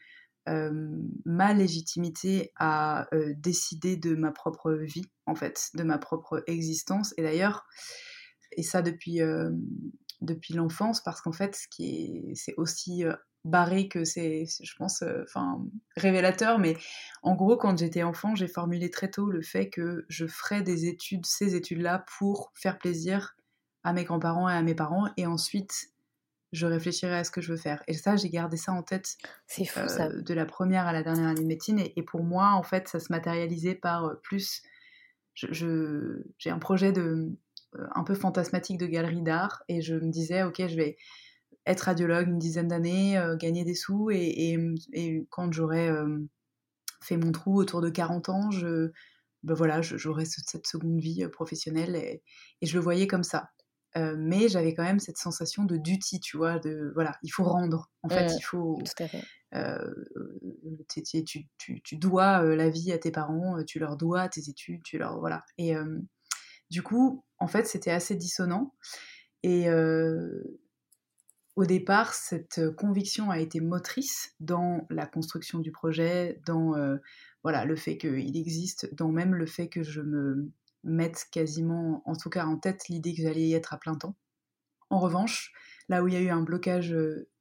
[0.46, 7.14] ma légitimité à décider de ma propre vie, en fait, de ma propre existence.
[7.16, 7.66] Et d'ailleurs,
[8.52, 9.20] et ça depuis,
[10.20, 13.04] depuis l'enfance parce qu'en fait, ce qui est, c'est aussi
[13.44, 15.64] barré que c'est, je pense, enfin
[15.96, 16.58] révélateur.
[16.58, 16.76] Mais
[17.22, 20.86] en gros, quand j'étais enfant, j'ai formulé très tôt le fait que je ferais des
[20.86, 23.36] études, ces études-là, pour faire plaisir
[23.84, 25.92] à mes grands-parents et à mes parents, et ensuite
[26.52, 27.82] je réfléchirai à ce que je veux faire.
[27.88, 29.16] Et ça, j'ai gardé ça en tête
[29.58, 31.80] de la première à la dernière année de médecine.
[31.96, 34.62] Et, pour moi, en fait, ça se matérialisait par plus.
[35.34, 37.36] Je, j'ai un projet de,
[37.94, 40.96] un peu fantasmatique de galerie d'art et je me disais, ok, je vais
[41.66, 44.56] être radiologue une dizaine d'années, gagner des sous et,
[44.92, 45.90] et, quand j'aurai
[47.02, 48.92] fait mon trou autour de 40 ans, je,
[49.42, 52.22] ben voilà, j'aurai cette seconde vie professionnelle et,
[52.62, 53.50] et, je le voyais comme ça.
[54.16, 57.90] Mais j'avais quand même cette sensation de duty, tu vois, de voilà, il faut rendre.
[58.02, 58.78] En fait, il faut.
[58.84, 59.24] Tout à fait.
[61.24, 64.98] tu, tu, tu, dois la vie à tes parents, tu leur dois tes études, tu
[64.98, 65.44] leur voilà.
[65.58, 65.74] Et
[66.70, 68.74] du coup, en fait, c'était assez dissonant.
[69.42, 69.68] Et
[71.56, 76.74] au départ, cette conviction a été motrice dans la construction du projet, dans
[77.42, 80.50] voilà, le fait qu'il existe, dans même le fait que je me
[80.84, 84.16] mette quasiment, en tout cas en tête, l'idée que j'allais y être à plein temps.
[84.90, 85.52] En revanche,
[85.88, 86.94] là où il y a eu un blocage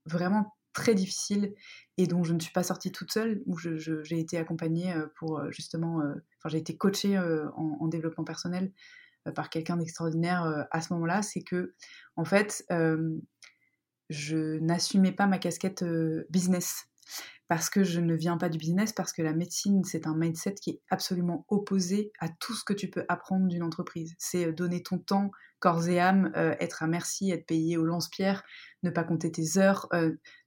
[0.06, 1.54] vraiment très difficile
[1.98, 5.98] et dont je ne suis pas sortie toute seule, où j'ai été accompagnée pour justement,
[5.98, 8.72] enfin j'ai été coachée en, développement personnel
[9.28, 11.74] euh, par quelqu'un d'extraordinaire euh, à ce moment-là, c'est que,
[12.16, 13.18] en fait, euh,
[14.10, 15.84] je n'assumais pas ma casquette
[16.30, 16.86] business
[17.48, 20.56] parce que je ne viens pas du business, parce que la médecine, c'est un mindset
[20.56, 24.16] qui est absolument opposé à tout ce que tu peux apprendre d'une entreprise.
[24.18, 28.44] C'est donner ton temps, corps et âme, être à merci, être payé au lance-pierre,
[28.84, 29.88] ne pas compter tes heures,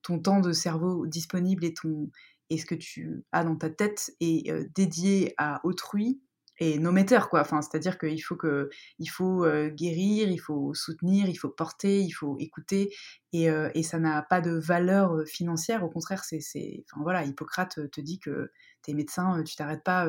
[0.03, 2.11] ton temps de cerveau disponible et, ton,
[2.51, 6.21] et ce que tu as dans ta tête est dédié à autrui,
[6.59, 7.41] et nometteur quoi.
[7.41, 11.37] Enfin c'est à dire qu'il faut que il faut euh, guérir il faut soutenir il
[11.37, 12.95] faut porter il faut écouter.
[13.33, 15.85] Et, euh, et ça n'a pas de valeur euh, financière.
[15.85, 18.51] Au contraire c'est enfin voilà Hippocrate te dit que
[18.83, 20.09] t'es médecin tu t'arrêtes pas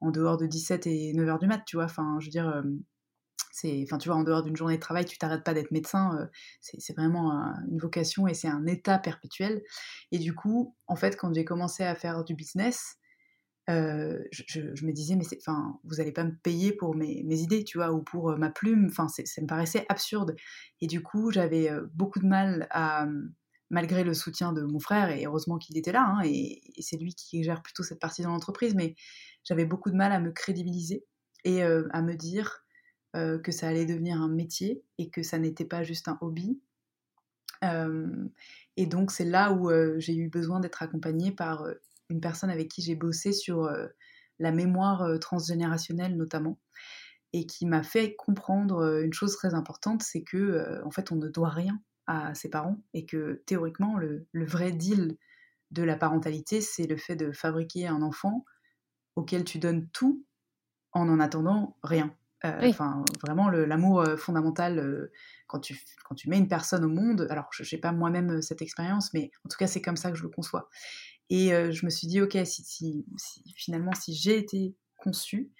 [0.00, 1.86] en dehors de 17 et 9 heures du mat tu vois.
[1.86, 2.62] Enfin je veux dire
[3.52, 6.28] c'est enfin tu vois en dehors d'une journée de travail tu t'arrêtes pas d'être médecin
[6.60, 7.32] c'est vraiment
[7.70, 9.62] une vocation et c'est un état perpétuel.
[10.12, 12.98] Et du coup en fait quand j'ai commencé à faire du business
[13.68, 17.78] euh, je, me disais, mais enfin, vous n'allez pas me payer pour mes, idées, tu
[17.78, 18.86] vois, ou pour euh, ma plume.
[18.88, 20.34] Enfin, ça me paraissait absurde.
[20.80, 23.06] Et du coup, j'avais euh, beaucoup de mal à,
[23.70, 27.14] malgré le soutien de mon frère, et heureusement qu'il était là, hein, et, c'est lui
[27.14, 28.94] qui gère plutôt cette partie dans l'entreprise, mais
[29.44, 31.04] j'avais beaucoup de mal à me crédibiliser
[31.44, 32.64] et à me dire
[33.14, 36.60] que ça allait devenir un métier et que ça n'était pas juste un hobby.
[38.76, 41.66] et donc, c'est là où j'ai eu besoin d'être accompagnée par
[42.08, 43.86] une personne avec qui j'ai bossé sur euh,
[44.38, 46.58] la mémoire euh, transgénérationnelle notamment,
[47.32, 51.16] et qui m'a fait comprendre euh, une chose très importante, c'est que en fait on
[51.16, 55.16] ne doit rien à ses parents et que théoriquement le, vrai deal
[55.70, 58.46] de la parentalité, c'est le fait de fabriquer un enfant
[59.14, 60.24] auquel tu donnes tout
[60.92, 62.14] en en attendant rien.
[62.44, 65.10] Enfin, vraiment l'amour fondamental
[65.48, 67.26] quand, tu, quand tu mets une personne au monde.
[67.30, 70.16] Alors, je n'ai pas moi-même cette expérience, mais en tout cas, c'est comme ça que
[70.16, 70.70] je le conçois.
[71.30, 73.04] Et euh, je me suis dit, ok, si,
[73.54, 75.50] finalement, si j'ai été conçue,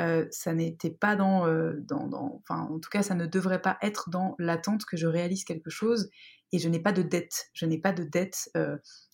[0.00, 3.62] euh, ça n'était pas dans, euh, dans, dans, Enfin, en tout cas, ça ne devrait
[3.62, 6.10] pas être dans l'attente que je réalise quelque chose.
[6.52, 7.50] Et je n'ai pas de dette.
[7.54, 8.50] Je n'ai pas de dette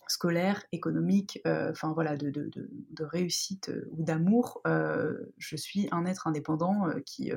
[0.07, 4.61] scolaire, économique, enfin voilà, de, de réussite ou d'amour.
[4.65, 7.31] je suis un être indépendant qui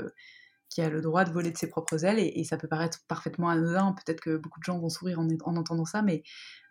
[0.73, 3.51] qui a le droit de voler de ses propres ailes, et, ça peut paraître parfaitement
[3.51, 6.23] anodin, peut-être que beaucoup de gens vont sourire en, entendant ça, mais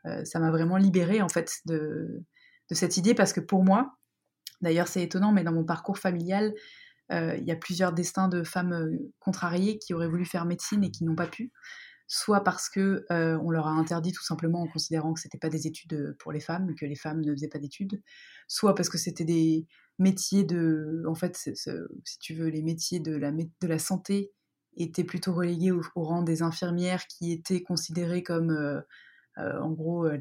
[0.07, 2.23] euh, ça m'a vraiment libérée en fait de,
[2.71, 3.93] cette idée, parce que pour moi,
[4.61, 6.53] d'ailleurs c'est étonnant, mais dans mon parcours familial,
[7.11, 10.83] euh, il y a plusieurs destins de femmes euh, contrariées qui auraient voulu faire médecine
[10.83, 11.51] et qui n'ont pas pu,
[12.13, 15.65] soit parce que on leur a interdit tout simplement en considérant que c'était pas des
[15.65, 18.01] études pour les femmes, que les femmes ne faisaient pas d'études,
[18.47, 19.65] soit parce que c'était des
[19.97, 24.31] métiers de, en fait, si tu veux, les métiers de la, santé
[24.75, 28.81] étaient plutôt relégués au, rang des infirmières qui étaient considérées comme, euh,
[29.37, 30.17] euh, en gros, euh,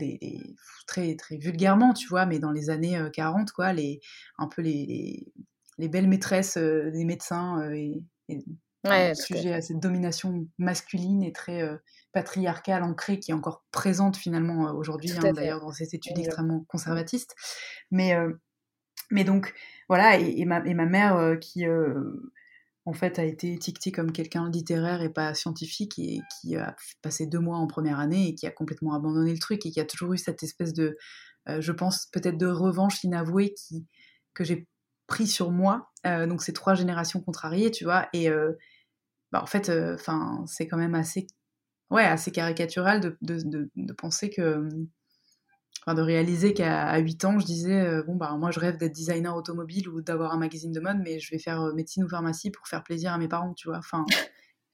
[0.87, 4.01] très, très vulgairement, tu vois, mais dans les années 40, quoi, les,
[4.39, 5.33] un peu les,
[5.79, 8.01] les, belles maîtresses des médecins et,
[9.15, 11.63] sujet à cette domination masculine et très
[12.13, 17.35] patriarcale ancrée qui est encore présente finalement aujourd'hui, hein, d'ailleurs dans cette étude extrêmement conservatiste.
[17.91, 18.17] Mais
[19.11, 19.55] mais donc,
[19.89, 22.33] voilà, et, ma, et ma, mère euh, qui, euh,
[22.87, 27.27] en fait, a été étiquetée comme quelqu'un littéraire et pas scientifique et qui a passé
[27.27, 29.85] deux mois en première année et qui a complètement abandonné le truc et qui a
[29.85, 30.97] toujours eu cette espèce de,
[31.49, 33.85] euh, je pense, peut-être de revanche inavouée qui,
[34.33, 34.69] que j'ai
[35.11, 35.91] pris sur moi.
[36.05, 38.31] donc, ces trois générations contrariées, tu vois, et
[39.33, 41.27] bah, en fait, enfin c'est quand même assez
[41.91, 44.69] ouais, assez caricatural de, de, de, penser que.
[45.83, 49.35] Enfin, de réaliser qu'à 8 ans, je disais, bon, bah, moi, je rêve d'être designer
[49.35, 52.69] automobile ou d'avoir un magazine de mode, mais je vais faire médecine ou pharmacie pour
[52.69, 53.79] faire plaisir à mes parents, tu vois.
[53.79, 54.05] Enfin,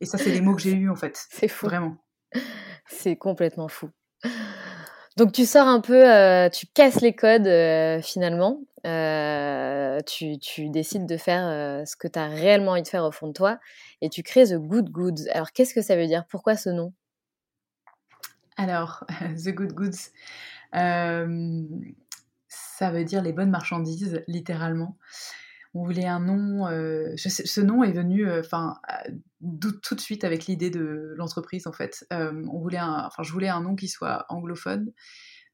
[0.01, 1.27] et ça, c'est les mots que j'ai eus, en fait.
[1.31, 1.67] C'est fou.
[1.67, 1.97] Vraiment.
[2.89, 3.91] C'est complètement fou.
[5.17, 8.61] Donc tu sors un peu, euh, tu casses les codes euh, finalement.
[8.87, 13.11] Euh, tu, tu, décides de faire ce que tu as réellement envie de faire au
[13.11, 13.59] fond de toi
[14.01, 15.29] et tu crées The Good Goods.
[15.33, 16.25] Alors qu'est-ce que ça veut dire?
[16.29, 16.93] Pourquoi ce nom?
[18.57, 19.05] Alors,
[19.45, 20.13] The Good Goods,
[20.73, 21.27] ça
[22.91, 24.97] veut dire les bonnes marchandises, littéralement
[25.77, 26.67] on voulait un nom.
[26.69, 28.77] Euh, ce nom est venu, euh, enfin,
[29.61, 32.07] tout de suite avec l'idée de l'entreprise en fait.
[32.13, 32.81] Euh, on voulait
[33.23, 34.93] je voulais un nom qui soit anglophone,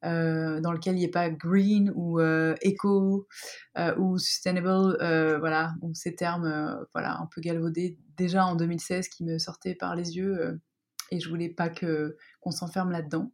[0.02, 2.20] dans lequel il n'y ait pas green ou
[2.60, 3.26] éco
[3.98, 4.96] ou sustainable,
[5.38, 9.94] voilà, ou ces termes, voilà, un peu galvaudés déjà en 2016 qui me sortaient par
[9.96, 10.60] les yeux
[11.10, 13.32] et je voulais pas que qu'on s'enferme là-dedans.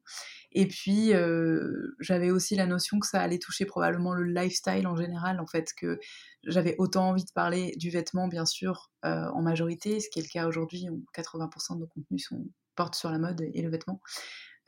[0.52, 4.96] Et puis euh, j'avais aussi la notion que ça allait toucher probablement le lifestyle en
[4.96, 5.98] général, en fait, que
[6.44, 10.22] j'avais autant envie de parler du vêtement, bien sûr, euh, en majorité, ce qui est
[10.22, 12.30] le cas aujourd'hui, 80% de nos contenus
[12.74, 14.00] portent sur la mode et le vêtement,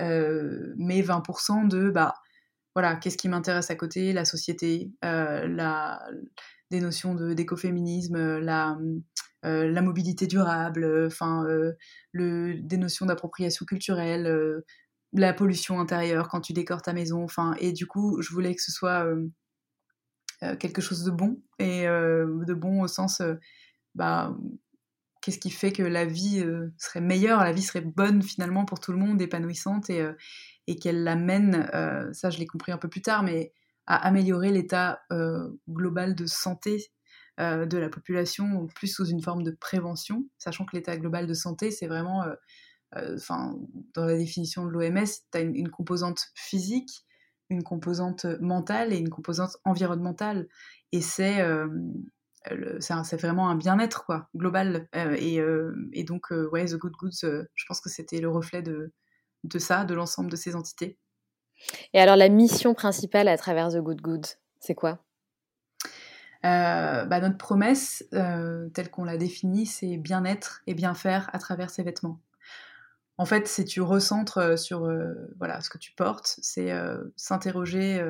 [0.02, 2.14] euh, mais 20% de bah
[2.74, 6.08] voilà, qu'est-ce qui m'intéresse à côté, la société, la,
[6.70, 8.78] des notions d'écoféminisme, la
[9.42, 11.72] la mobilité durable, euh, enfin euh,
[12.14, 14.62] des notions d'appropriation culturelle,
[15.12, 18.62] la pollution intérieure quand tu décores ta maison, enfin et du coup je voulais que
[18.62, 19.06] ce soit
[20.58, 23.20] quelque chose de bon et de bon au sens
[23.94, 24.36] bah
[25.20, 26.44] qu'est-ce qui fait que la vie
[26.78, 30.06] serait meilleure, la vie serait bonne finalement pour tout le monde, épanouissante et,
[30.66, 31.68] et qu'elle l'amène,
[32.12, 33.52] ça je l'ai compris un peu plus tard, mais
[33.86, 35.02] à améliorer l'état
[35.68, 36.92] global de santé
[37.40, 41.32] euh, de la population, plus sous une forme de prévention, sachant que l'état global de
[41.32, 42.34] santé, c'est vraiment, euh,
[42.96, 43.56] euh, enfin,
[43.94, 46.90] dans la définition de l'OMS, tu as une, composante physique,
[47.48, 50.48] une composante mentale et une composante environnementale.
[50.92, 51.42] Et c'est
[53.16, 54.86] vraiment un bien-être quoi global.
[54.92, 58.92] Et, donc The Good Goods je pense que c'était le reflet de,
[59.44, 60.98] de ça de l'ensemble de ces entités.
[61.94, 65.02] Et alors la mission principale à travers The Good Goods c'est quoi?
[66.44, 71.38] Euh, bah, notre promesse, euh, telle qu'on l'a définie, c'est bien-être et bien faire à
[71.38, 72.20] travers ses vêtements.
[73.18, 74.90] En fait, si tu recentres euh, sur
[75.38, 76.72] voilà, ce que tu portes, c'est
[77.16, 78.02] s'interroger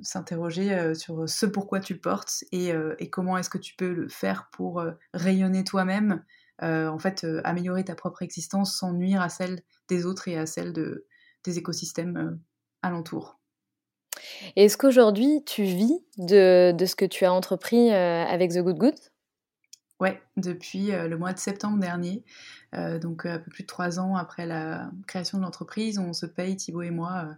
[0.00, 4.48] s'interroger sur ce pourquoi tu portes et, et comment est-ce que tu peux le faire
[4.52, 4.82] pour
[5.12, 6.24] rayonner toi-même,
[6.62, 10.72] en fait améliorer ta propre existence sans nuire à celle des autres et à celle
[10.72, 11.06] de,
[11.44, 12.38] des écosystèmes
[12.80, 13.37] alentours.
[14.56, 18.94] Est-ce qu'aujourd'hui, tu vis de, ce que tu as entrepris euh, avec The Good Good?
[20.00, 22.24] Ouais, depuis euh, le mois de septembre dernier,
[22.74, 26.26] euh, donc un peu plus de trois ans après la création de l'entreprise, on se
[26.26, 27.28] paye, Thibaut et moi,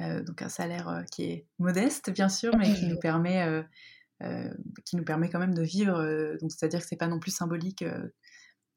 [0.00, 3.64] donc un salaire qui est modeste, bien sûr, mais qui nous permet,
[4.84, 6.02] qui nous permet quand même de vivre.
[6.40, 7.84] donc c'est-à-dire que c'est pas non plus symbolique,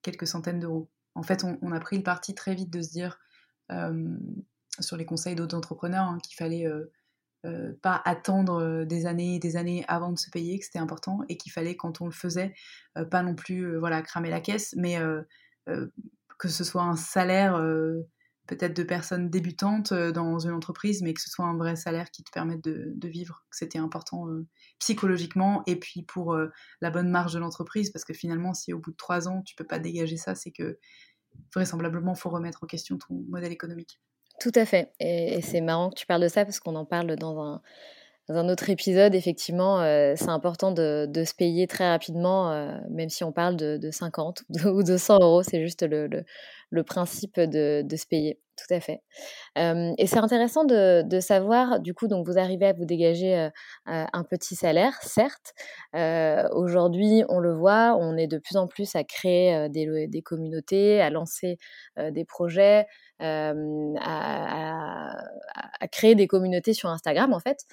[0.04, 0.92] quelques centaines d'euros.
[1.16, 3.18] En fait, on, a pris le parti très vite de se dire,
[4.80, 6.92] sur les conseils d'autres entrepreneurs, hein, qu'il fallait euh,
[7.82, 11.20] pas attendre euh, des années et des années avant de se payer, que c'était important
[11.30, 12.54] et qu'il fallait quand on le faisait,
[12.98, 14.98] euh, pas non plus voilà cramer la caisse, mais
[16.38, 17.60] que ce soit un salaire
[18.48, 22.24] peut-être de personnes débutantes dans une entreprise, mais que ce soit un vrai salaire qui
[22.24, 23.44] te permette de, vivre.
[23.50, 24.28] C'était important
[24.78, 26.38] psychologiquement et puis pour
[26.82, 29.56] la bonne marge de l'entreprise, parce que finalement, si au bout de trois ans, tu
[29.56, 30.78] peux pas dégager ça, c'est que
[31.54, 34.00] vraisemblablement, il faut remettre en question ton modèle économique.
[34.40, 34.92] Tout à fait.
[35.00, 37.62] Et, c'est marrant que tu parles de ça parce qu'on en parle dans
[38.30, 39.16] un, autre épisode.
[39.16, 43.78] Effectivement, euh, c'est important de, se payer très rapidement, euh, même si on parle de,
[43.78, 45.44] de 50 ou de 100 euros.
[45.44, 48.40] C'est juste le, principe de, se payer.
[48.58, 49.02] Tout à fait.
[49.58, 53.50] Euh, et c'est intéressant de, savoir, du coup, donc vous arrivez à vous dégager
[53.86, 55.54] un petit salaire, certes.
[56.54, 61.10] Aujourd'hui, on le voit, on est de plus en plus à créer des communautés, à
[61.10, 61.58] lancer
[61.98, 62.86] des projets,
[63.20, 65.16] à,
[65.92, 67.66] créer des communautés sur Instagram en fait.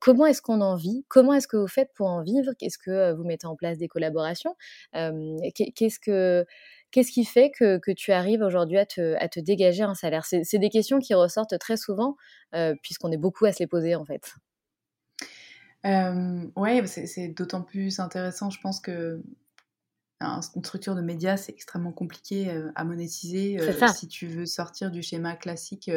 [0.00, 1.04] comment est-ce qu'on en vit?
[1.08, 2.52] Comment est-ce que vous faites pour en vivre?
[2.60, 4.54] Est-ce que vous mettez en place des collaborations?
[4.92, 6.46] Qu'est-ce que
[6.92, 10.26] Qu'est-ce qui fait que, tu arrives aujourd'hui à te, dégager un salaire?
[10.26, 12.16] C'est des questions qui ressortent très souvent,
[12.82, 14.34] puisqu'on est beaucoup à se les poser en fait.
[15.84, 19.22] Euh, ouais, c'est d'autant plus intéressant, je pense que
[20.22, 23.60] une structure de médias, c'est extrêmement compliqué euh, à monétiser.
[23.60, 25.90] Euh, si tu veux sortir du schéma classique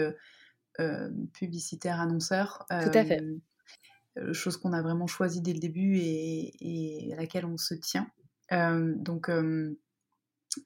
[0.79, 2.65] euh, publicitaire annonceur.
[2.69, 3.21] Tout à fait.
[4.33, 8.07] chose qu'on a vraiment choisi dès le début et, à laquelle on se tient.
[8.51, 9.29] donc,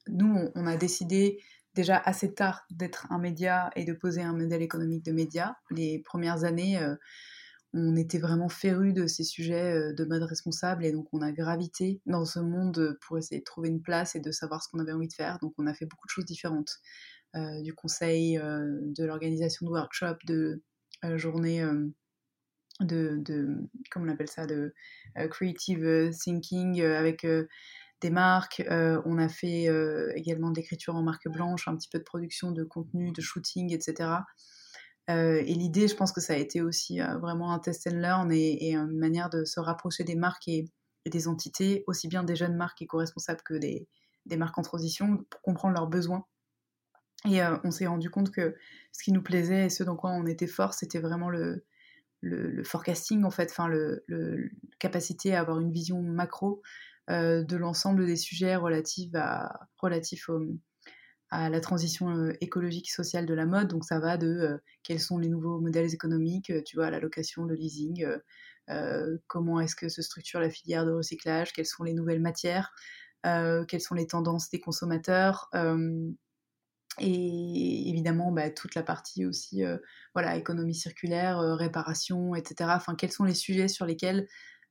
[0.06, 1.40] nous, on, a décidé
[1.74, 5.56] déjà assez tard d'être un média et de poser un modèle économique de média.
[5.70, 6.78] Les premières années,
[7.72, 12.00] on était vraiment férus de ces sujets de mode responsable et donc on a gravité
[12.06, 14.92] dans ce monde pour essayer de trouver une place et de savoir ce qu'on avait
[14.92, 15.38] envie de faire.
[15.40, 16.80] Donc on a fait beaucoup de choses différentes.
[17.34, 20.62] du conseil, de l'organisation de workshops, de
[21.16, 21.64] journées
[22.80, 23.56] de, de,
[23.90, 24.74] comment on appelle ça, de
[25.30, 27.26] creative thinking avec
[28.00, 28.62] des marques.
[28.68, 29.68] on a fait
[30.16, 33.72] également de l'écriture en marque blanche, un petit peu de production de contenu, de shooting,
[33.72, 34.10] etc.
[35.08, 38.74] et l'idée, je pense que ça a été aussi vraiment un test and learn et,
[38.74, 40.70] une manière de se rapprocher des marques et,
[41.06, 43.88] des entités, aussi bien des jeunes marques éco-responsables que des,
[44.36, 46.24] marques en transition, pour comprendre leurs besoins.
[47.28, 48.54] Et on s'est rendu compte que
[48.92, 51.64] ce qui nous plaisait et ce dans quoi on était fort, c'était vraiment le,
[52.20, 54.04] le, forecasting, en fait, enfin, le,
[54.78, 56.62] capacité à avoir une vision macro
[57.10, 60.28] euh, de l'ensemble des sujets relatifs à, relatifs
[61.30, 63.68] à la transition euh, écologique sociale de la mode.
[63.68, 67.44] Donc ça va de euh, quels sont les nouveaux modèles économiques, tu vois, la location,
[67.44, 68.06] le leasing,
[69.26, 72.72] comment est-ce que se structure la filière de recyclage, quelles sont les nouvelles matières,
[73.24, 75.50] quelles sont les tendances des consommateurs.
[76.98, 79.78] Et évidemment, bah, toute la partie aussi, euh,
[80.14, 82.70] voilà, économie circulaire, euh, réparation, etc.
[82.74, 84.26] Enfin, quels sont les sujets sur lesquels,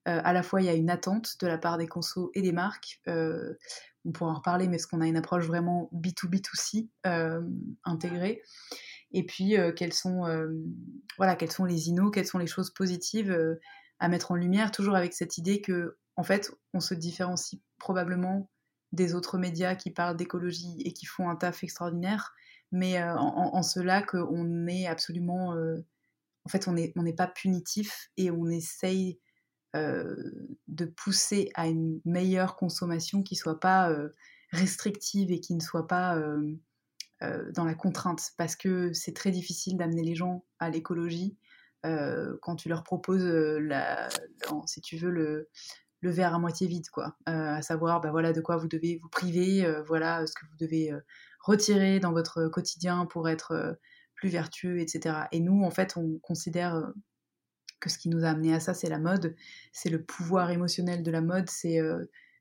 [0.08, 2.42] euh, à la fois, il y a une attente de la part des consos et
[2.42, 3.02] des marques.
[4.06, 6.90] On pourra en reparler, mais est-ce qu'on a une approche vraiment B2B2C
[7.84, 8.42] intégrée.
[9.12, 10.24] Et puis, quels sont,
[11.18, 13.38] voilà, quels sont les innos, quelles sont les choses positives
[14.00, 18.50] à mettre en lumière, toujours avec cette idée que, en fait, on se différencie probablement
[18.92, 22.34] des autres médias qui parlent d'écologie et qui font un taf extraordinaire,
[22.72, 25.54] mais euh, en, cela qu'on est absolument...
[25.54, 25.78] Euh,
[26.46, 29.29] en fait, on n'est pas punitif et on essaye euh,
[29.74, 33.96] de pousser à une meilleure consommation qui soit pas
[34.52, 36.20] restrictive et qui ne soit pas
[37.22, 41.38] dans la contrainte, parce que c'est très difficile d'amener les gens à l'écologie
[41.84, 43.26] quand tu leur proposes,
[44.66, 45.50] si tu veux, le,
[46.02, 47.18] verre à moitié vide, quoi.
[47.28, 50.46] Euh, à savoir, bah, voilà de quoi vous devez vous priver, euh, voilà ce que
[50.46, 51.00] vous devez euh,
[51.42, 53.78] retirer dans votre quotidien pour être
[54.16, 55.16] plus vertueux, etc.
[55.32, 56.92] Et nous, en fait, on considère
[57.80, 59.36] que ce qui nous a amené à ça, c'est la mode,
[59.72, 61.80] c'est le pouvoir émotionnel de la mode, c'est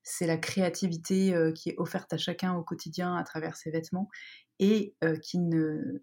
[0.03, 4.09] c'est la créativité qui est offerte à chacun au quotidien à travers ses vêtements
[4.59, 6.01] et qui ne,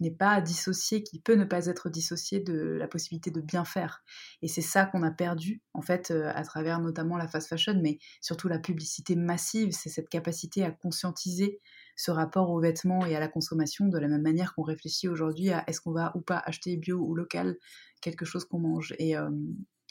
[0.00, 4.04] n'est pas dissocié, qui peut ne pas être dissocié de la possibilité de bien faire.
[4.42, 7.98] Et c'est ça qu'on a perdu, en fait, à travers notamment la fast fashion, mais
[8.20, 11.60] surtout la publicité massive, c'est cette capacité à conscientiser
[11.98, 15.50] ce rapport aux vêtements et à la consommation de la même manière qu'on réfléchit aujourd'hui
[15.50, 17.56] à est-ce qu'on va ou pas acheter bio ou local
[18.00, 18.94] quelque chose qu'on mange.
[19.00, 19.14] Et,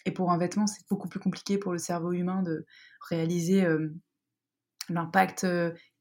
[0.05, 2.65] et pour un vêtement, c'est beaucoup plus compliqué pour le cerveau humain de
[3.09, 3.67] réaliser
[4.87, 5.45] l'impact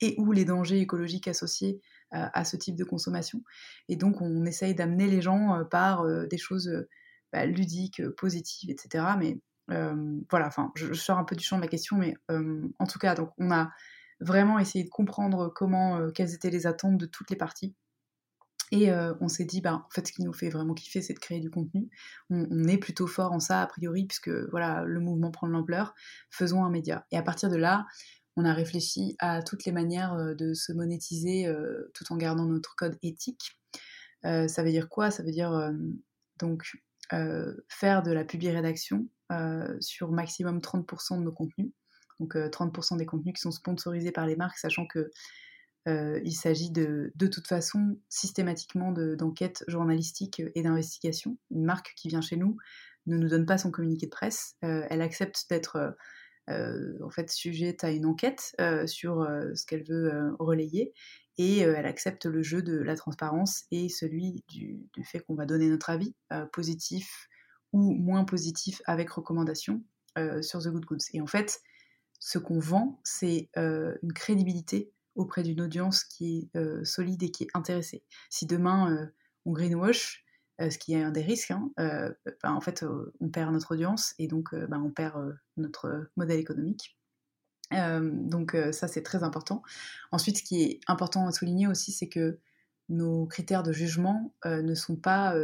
[0.00, 1.80] et ou les dangers écologiques associés
[2.12, 3.42] à ce type de consommation.
[3.88, 6.86] Et donc, on essaye d'amener les gens par des choses
[7.32, 9.06] bah, ludiques, positives, etc.
[9.18, 9.40] Mais
[10.30, 13.16] voilà, enfin, je, sors un peu du champ de la question, mais en tout cas,
[13.16, 13.72] donc, on a
[14.20, 17.74] vraiment essayé de comprendre comment, quelles étaient les attentes de toutes les parties.
[18.72, 18.90] Et
[19.20, 21.38] on s'est dit, bah, en fait, ce qui nous fait vraiment kiffer, c'est de créer
[21.38, 21.88] du contenu.
[22.30, 25.94] On, est plutôt fort en ça, a priori, puisque voilà, le mouvement prend de l'ampleur.
[26.30, 27.06] Faisons un média.
[27.12, 27.86] Et à partir de là,
[28.36, 32.44] on a réfléchi à toutes les manières euh, de se monétiser euh, tout en gardant
[32.44, 33.58] notre code éthique.
[34.24, 35.10] Euh, ça veut dire quoi?
[35.10, 35.72] Ça veut dire
[36.38, 36.64] donc
[37.68, 39.06] faire de la publi-rédaction
[39.80, 41.70] sur maximum 30% de nos contenus.
[42.20, 45.10] Donc 30% des contenus qui sont sponsorisés par les marques, sachant que
[45.88, 51.38] il s'agit de, de toute façon systématiquement d'enquêtes journalistiques et d'investigations.
[51.52, 52.56] Une marque qui vient chez nous
[53.06, 55.94] ne nous donne pas son communiqué de presse, elle accepte d'être
[56.48, 60.92] euh, en fait sujette à une enquête euh, sur euh, ce qu'elle veut relayer
[61.38, 65.68] et elle accepte le jeu de la transparence et celui du, fait qu'on va donner
[65.68, 66.14] notre avis
[66.50, 67.28] positif
[67.72, 69.84] ou moins positif avec recommandation
[70.40, 71.04] sur The Good Goods.
[71.12, 71.60] Et en fait,
[72.20, 77.50] ce qu'on vend, c'est une crédibilité auprès d'une audience qui est solide et qui est
[77.54, 78.04] intéressée.
[78.30, 79.10] Si demain
[79.44, 80.26] on greenwash,
[80.60, 81.50] euh, ce qui est un des risques.
[81.50, 82.12] Hein, euh,
[82.42, 86.40] ben, en fait, euh, on perd notre audience et donc ben, on perd notre modèle
[86.40, 86.96] économique.
[87.72, 89.62] donc ça, c'est très important.
[90.12, 92.38] Ensuite, ce qui est important à souligner aussi, c'est que
[92.88, 95.34] nos critères de jugement ne sont pas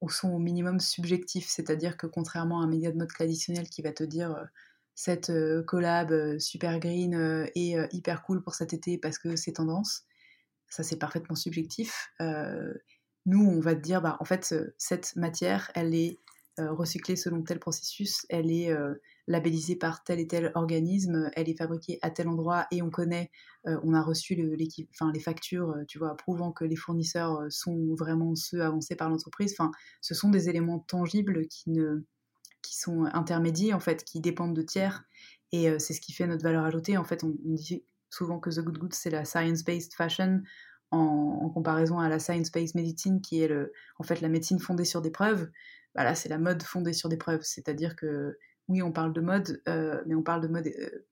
[0.00, 1.48] ou sont au minimum subjectifs.
[1.48, 4.46] C'est-à-dire que contrairement à un média de mode traditionnel qui va te dire
[4.98, 5.30] cette
[5.64, 10.02] collab super green et hyper cool pour cet été parce que c'est tendance,
[10.68, 12.10] ça c'est parfaitement subjectif.
[13.26, 16.18] Nous, on va te dire, bah, en fait, cette matière, elle est
[16.56, 18.74] recyclée selon tel processus, elle est
[19.28, 23.30] labellisée par tel et tel organisme, elle est fabriquée à tel endroit et on connaît,
[23.66, 28.96] on a reçu les factures, tu vois, prouvant que les fournisseurs sont vraiment ceux avancés
[28.96, 29.54] par l'entreprise.
[29.56, 29.70] Enfin,
[30.00, 32.04] ce sont des éléments tangibles qui ne
[32.68, 35.04] qui sont intermédiaires en fait, qui dépendent de tiers
[35.52, 36.98] et c'est ce qui fait notre valeur ajoutée.
[36.98, 40.42] En fait, on, dit souvent que The Good Good c'est la science-based fashion
[40.90, 45.00] en, comparaison à la science-based medicine qui est le, en fait la médecine fondée sur
[45.00, 45.50] des preuves.
[45.94, 48.36] Bah c'est la mode fondée sur des preuves, c'est-à-dire que
[48.68, 51.06] oui, on parle de mode, euh, mais on parle de mode euh,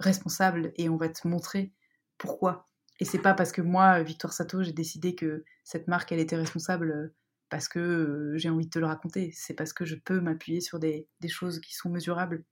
[0.00, 1.72] responsable et on va te montrer
[2.18, 2.68] pourquoi.
[3.00, 6.36] Et c'est pas parce que moi, Victoire Sato, j'ai décidé que cette marque, elle était
[6.36, 7.14] responsable euh,
[7.48, 9.30] parce que j'ai envie de te le raconter.
[9.34, 12.44] C'est parce que je peux m'appuyer sur des, choses qui sont mesurables,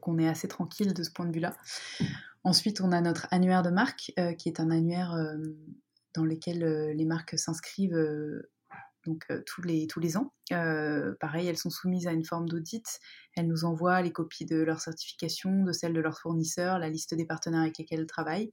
[0.00, 1.56] qu'on est assez tranquille de ce point de vue-là.
[2.42, 5.14] Ensuite, on a notre annuaire de marque, qui est un annuaire
[6.14, 7.98] dans lequel les marques s'inscrivent
[9.06, 10.32] donc tous, les, tous les ans.
[10.48, 13.00] pareil, elles sont soumises à une forme d'audit.
[13.36, 17.14] Elles nous envoient les copies de leur certification, de celles de leurs fournisseurs, la liste
[17.14, 18.52] des partenaires avec lesquels elles travaillent.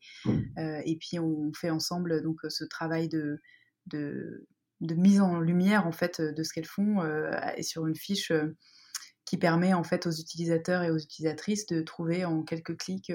[0.58, 3.40] et puis on fait ensemble donc ce travail de,
[3.88, 4.48] de,
[4.82, 7.04] de, mise en lumière en fait de ce qu'elles font
[7.56, 8.32] et sur une fiche
[9.26, 13.12] qui permet en fait aux utilisateurs et aux utilisatrices de trouver en quelques clics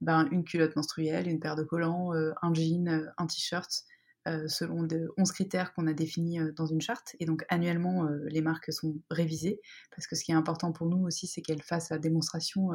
[0.00, 3.84] ben, une culotte menstruelle, une paire de collants, un jean, un t-shirt,
[4.28, 7.16] euh, selon de 11 critères qu'on a définis euh, dans une charte.
[7.18, 10.86] Et donc annuellement, euh, les marques sont révisées, parce que ce qui est important pour
[10.86, 12.70] nous aussi, c'est qu'elles fassent la démonstration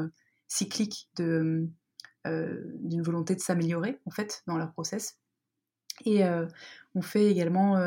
[0.50, 1.72] cyclique d'une
[3.02, 5.18] volonté de s'améliorer, en fait, dans leur process.
[6.06, 6.24] Et
[6.96, 7.78] on fait également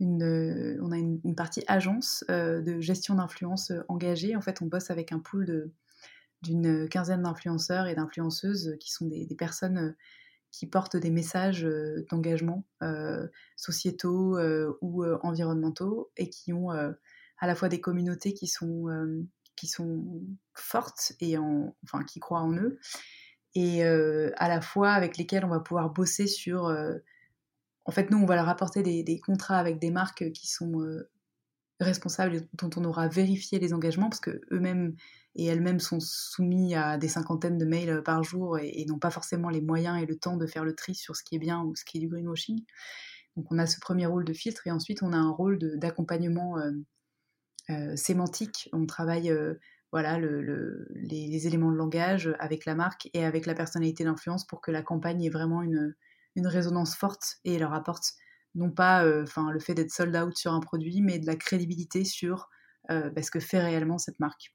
[0.00, 4.36] une, on a une, partie agence de gestion d'influence engagée.
[4.36, 5.70] En fait, on bosse avec un pool
[6.42, 9.94] d'une quinzaine d'influenceurs et d'influenceuses qui sont des, des personnes
[10.50, 11.66] qui portent des messages
[12.10, 12.64] d'engagement
[13.56, 14.38] sociétaux
[14.80, 18.86] ou environnementaux et qui ont à la fois des communautés qui sont,
[19.56, 20.22] qui sont
[20.54, 22.80] fortes et en, enfin, qui croient en eux
[23.54, 26.74] et à la fois avec lesquelles on va pouvoir bosser sur...
[27.90, 30.80] en fait, nous, on va leur apporter des, contrats avec des marques qui sont
[31.80, 34.94] responsables et dont on aura vérifié les engagements parce que eux-mêmes
[35.34, 39.48] et elles-mêmes sont soumises à des cinquantaines de mails par jour et, n'ont pas forcément
[39.48, 41.74] les moyens et le temps de faire le tri sur ce qui est bien ou
[41.74, 42.64] ce qui est du greenwashing.
[43.36, 46.58] Donc on a ce premier rôle de filtre et ensuite on a un rôle d'accompagnement
[46.58, 46.70] euh,
[47.70, 48.68] euh, sémantique.
[48.72, 49.54] On travaille euh,
[49.90, 54.60] voilà, le, les, éléments de langage avec la marque et avec la personnalité d'influence pour
[54.60, 55.94] que la campagne ait vraiment une,
[56.36, 58.12] une résonance forte et leur apporte
[58.54, 62.04] non pas enfin le fait d'être sold out sur un produit, mais de la crédibilité
[62.04, 62.48] sur
[62.88, 64.52] bah, ce que fait réellement cette marque.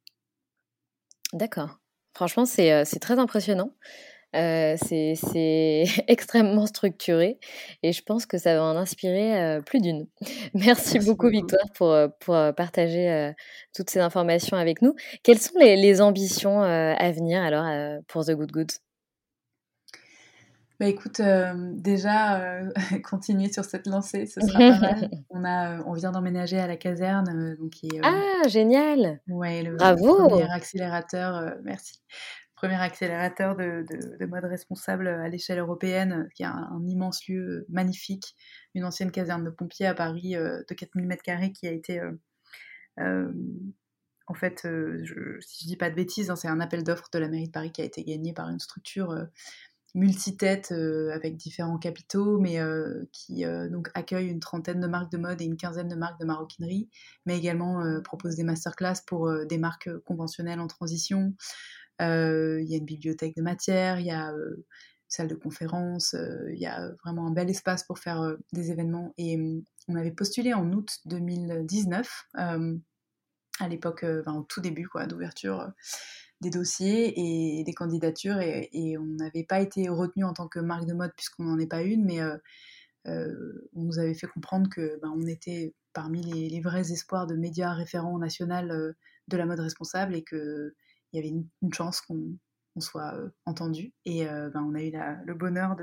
[1.34, 1.80] D'accord.
[2.16, 3.72] Franchement, c'est euh, très impressionnant.
[4.36, 7.40] Euh, c'est extrêmement structuré
[7.84, 10.08] et je pense que ça va en inspirer euh, plus d'une.
[10.54, 13.34] Merci, beaucoup, Victoire pour, pour partager
[13.74, 14.96] toutes ces informations avec nous.
[15.24, 17.66] Quelles sont les, les ambitions à venir alors
[18.08, 18.85] pour The Good Goods
[20.80, 22.70] bah écoute, euh, déjà, euh,
[23.04, 25.10] continuer sur cette lancée, ce sera pas mal.
[25.30, 27.56] On, a, euh, on vient d'emménager à la caserne.
[27.58, 32.02] donc qui ah, génial Ouais, le Bravo premier accélérateur, merci.
[32.56, 33.86] Premier accélérateur de,
[34.20, 38.36] de, mode responsable à l'échelle européenne, qui a un, immense lieu magnifique,
[38.74, 42.02] une ancienne caserne de pompiers à Paris de 4000 m2 qui a été...
[42.98, 47.20] en fait, je, si je dis pas de bêtises, hein, c'est un appel d'offres de
[47.20, 49.14] la mairie de Paris qui a été gagné par une structure
[49.96, 55.12] multi-tête euh, avec différents capitaux, mais euh, qui euh, donc accueille une trentaine de marques
[55.12, 56.90] de mode et une quinzaine de marques de maroquinerie,
[57.26, 61.34] mais également propose des masterclass pour des marques conventionnelles en transition.
[62.00, 64.64] Il y a une bibliothèque de matière, il y a une
[65.08, 66.14] salle de conférence,
[66.50, 69.14] il y a vraiment un bel espace pour faire des événements.
[69.18, 72.28] Et hum, on avait postulé en août 2019,
[73.60, 75.72] à l'époque, enfin, au tout début d'ouverture
[76.42, 80.86] des dossiers et des candidatures et, on n'avait pas été retenu en tant que marque
[80.86, 82.38] de mode puisqu'on n'en est pas une, mais euh,
[83.08, 87.36] euh, on nous avait fait comprendre que ben, on était parmi les, vrais espoirs de
[87.36, 88.94] médias référents national euh,
[89.28, 90.74] de la mode responsable et qu'il
[91.14, 92.38] y avait une, chance qu'on
[92.80, 93.94] soit entendu.
[94.06, 94.92] Et ben, on a eu
[95.26, 95.76] le bonheur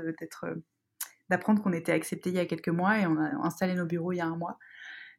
[1.29, 4.13] d'apprendre qu'on était accepté il y a quelques mois et on a installé nos bureaux
[4.13, 4.57] il y a un mois.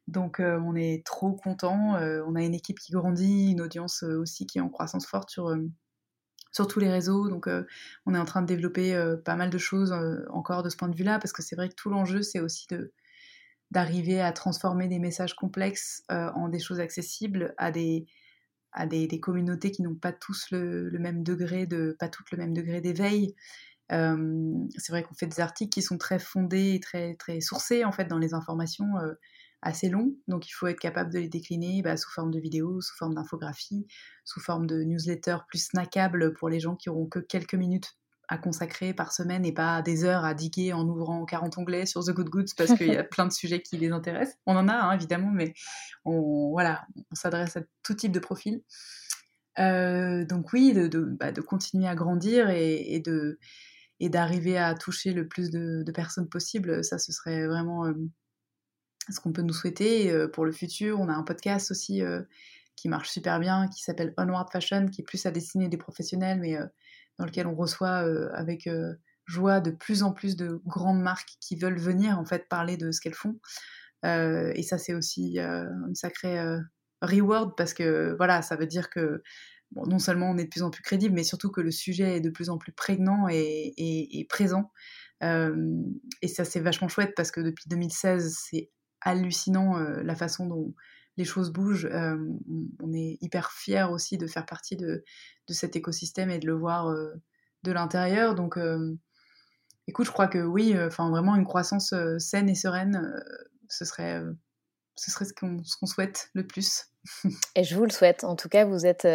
[0.07, 1.95] Donc euh, on est trop content.
[1.95, 5.07] Euh, on a une équipe qui grandit, une audience euh, aussi qui est en croissance
[5.07, 5.47] forte sur,
[6.69, 7.27] tous les réseaux.
[7.27, 7.49] Donc
[8.05, 9.93] on est en train de développer pas mal de choses
[10.29, 12.65] encore de ce point de vue-là, parce que c'est vrai que tout l'enjeu, c'est aussi
[13.71, 18.05] d'arriver à transformer des messages complexes en des choses accessibles à des,
[18.71, 22.53] à des, communautés qui n'ont pas tous le, même degré de pas toutes le même
[22.53, 23.35] degré d'éveil.
[23.89, 27.91] c'est vrai qu'on fait des articles qui sont très fondés et très très sourcés en
[27.91, 28.93] fait dans les informations
[29.65, 32.81] assez longs, donc il faut être capable de les décliner bah, sous forme de vidéos,
[32.81, 33.87] sous forme d'infographie,
[34.23, 37.97] sous forme de newsletter plus snackable pour les gens qui auront que quelques minutes
[38.27, 42.03] à consacrer par semaine et pas des heures à diguer en ouvrant 40 onglets sur
[42.03, 44.37] The Good Goods parce qu'il y a plein de sujets qui les intéressent.
[44.45, 45.53] On en a hein, évidemment, mais
[46.05, 48.61] on, voilà, on s'adresse à tout type de profil.
[49.57, 53.39] Euh, donc oui, de, de, bah, de, continuer à grandir et, de
[53.99, 57.93] et d'arriver à toucher le plus de, personnes possible, ça ce serait vraiment euh,
[59.09, 60.99] ce qu'on peut nous souhaiter euh, pour le futur.
[60.99, 62.01] On a un podcast aussi
[62.75, 66.39] qui marche super bien, qui s'appelle Onward Fashion, qui est plus à destiner des professionnels,
[66.39, 66.57] mais
[67.17, 68.93] dans lequel on reçoit euh, avec euh,
[69.25, 72.91] joie de plus en plus de grandes marques qui veulent venir en fait parler de
[72.91, 73.39] ce qu'elles font.
[74.05, 76.39] Euh, et ça, c'est aussi une sacrée
[77.01, 79.23] reward parce que voilà, ça veut dire que
[79.75, 82.21] non seulement on est de plus en plus crédible, mais surtout que le sujet est
[82.21, 84.71] de plus en plus prégnant et présent.
[85.21, 88.69] et ça, c'est vachement chouette parce que depuis 2016, c'est
[89.05, 90.73] hallucinant la façon dont
[91.17, 91.89] les choses bougent.
[91.91, 92.17] Euh,
[92.81, 95.03] on est hyper fiers aussi de faire partie de,
[95.49, 97.13] cet écosystème et de le voir euh,
[97.63, 98.35] de l'intérieur.
[98.35, 98.95] Donc, euh,
[99.87, 103.13] écoute, je crois que oui, vraiment une croissance saine et sereine,
[103.69, 104.21] ce serait
[104.97, 106.85] ce serait ce qu'on souhaite le plus.
[107.55, 108.23] Et je vous le souhaite.
[108.23, 109.05] En tout cas, vous êtes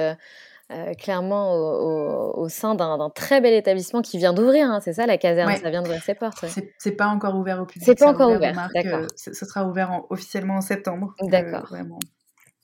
[0.99, 4.71] clairement au, sein d'un très bel établissement qui vient d'ouvrir.
[4.71, 6.45] Hein, c'est ça, la caserne, ça vient d'ouvrir ses portes.
[6.79, 7.87] C'est pas encore ouvert au public.
[7.87, 9.07] C'est pas encore ouvert, d'accord.
[9.17, 11.15] ce sera ouvert officiellement en septembre.
[11.23, 11.67] D'accord.
[11.67, 11.99] vraiment.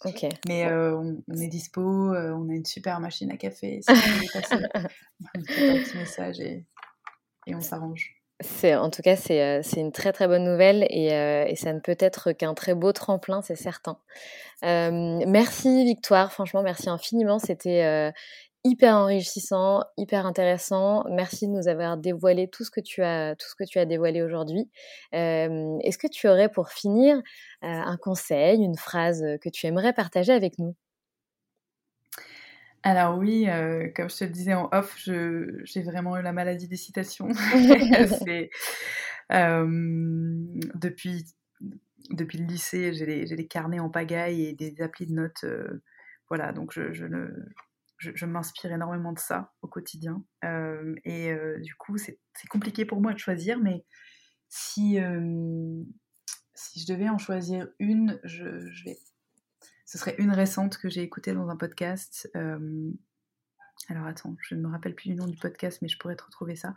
[0.04, 0.26] Ok.
[0.48, 3.80] Mais on, est dispo, on a une super machine à café.
[3.82, 4.64] Si vous voulez passer,
[5.34, 6.64] un petit message et,
[7.46, 8.15] et on s'arrange.
[8.64, 12.32] En tout cas, c'est une très très bonne nouvelle et, et ça ne peut être
[12.32, 13.98] qu'un très beau tremplin, c'est certain.
[14.62, 17.38] merci Victoire, franchement, merci infiniment.
[17.38, 18.12] C'était
[18.66, 21.04] hyper enrichissant, hyper intéressant.
[21.08, 23.86] Merci de nous avoir dévoilé tout ce que tu as, tout ce que tu as
[23.86, 24.70] dévoilé aujourd'hui.
[25.12, 27.16] Est-ce que tu aurais pour finir
[27.62, 30.74] un conseil, une phrase que tu aimerais partager avec nous?
[32.86, 36.68] Alors oui, euh, comme je te le disais en off, j'ai vraiment eu la maladie
[36.68, 37.28] des citations.
[39.32, 39.66] euh,
[40.76, 41.24] depuis,
[42.10, 45.42] depuis le lycée, j'ai les, carnets en pagaille et des applis de notes.
[45.42, 45.82] Euh,
[46.28, 47.06] voilà, donc je, je,
[47.98, 50.22] je, m'inspire énormément de ça au quotidien.
[51.04, 53.84] Et du coup, c'est compliqué pour moi de choisir, mais
[54.48, 54.98] si,
[56.54, 58.98] si je devais en choisir une, je, je vais
[59.86, 62.28] ce serait une récente que j'ai écoutée dans un podcast.
[62.36, 62.90] Euh,
[63.88, 66.24] alors attends, je ne me rappelle plus du nom du podcast, mais je pourrais te
[66.24, 66.74] retrouver ça.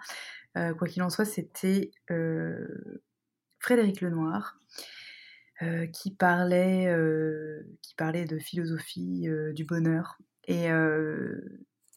[0.58, 3.02] Euh, quoi qu'il en soit, c'était euh,
[3.60, 4.60] Frédéric Lenoir.
[5.92, 6.88] qui, parlait,
[7.82, 10.18] qui parlait de philosophie du bonheur.
[10.48, 10.70] Et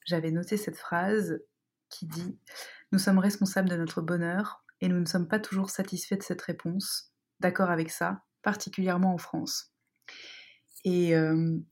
[0.05, 1.41] j'avais noté cette phrase
[1.89, 2.37] qui dit
[2.91, 6.43] Nous sommes responsables de notre bonheur et nous ne sommes pas toujours satisfaits de cette
[6.43, 7.13] réponse.
[7.39, 9.73] D'accord avec ça, particulièrement en France.
[10.85, 11.15] Et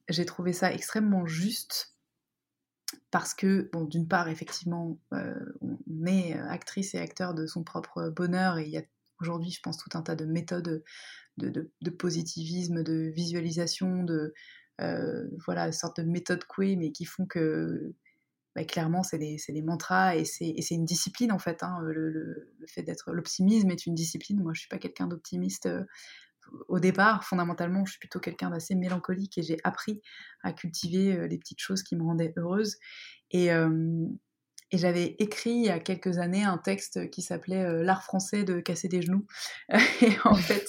[0.09, 1.97] j'ai trouvé ça extrêmement juste
[3.11, 8.59] parce que, bon, d'une part, effectivement, on est actrice et acteur de son propre bonheur
[8.59, 8.83] et il y a
[9.21, 10.83] aujourd'hui, je pense, tout un tas de méthodes
[11.37, 14.35] de, positivisme, de visualisation, de
[15.45, 17.95] voilà, une sorte de méthode couée, mais qui font que
[18.55, 21.63] bah, clairement, c'est des, des, mantras et c'est une discipline en fait.
[21.63, 24.43] Hein, le, le, fait d'être l'optimisme est une discipline.
[24.43, 25.69] Moi, je suis pas quelqu'un d'optimiste
[26.69, 30.01] au départ, fondamentalement, je suis plutôt quelqu'un d'assez mélancolique et j'ai appris
[30.43, 32.77] à cultiver euh, les petites choses qui me rendaient heureuse.
[33.31, 34.07] Et, euh,
[34.73, 38.61] j'avais écrit il y a quelques années un texte qui s'appelait euh, L'art français de
[38.61, 39.27] casser des genoux.
[40.01, 40.69] et en fait,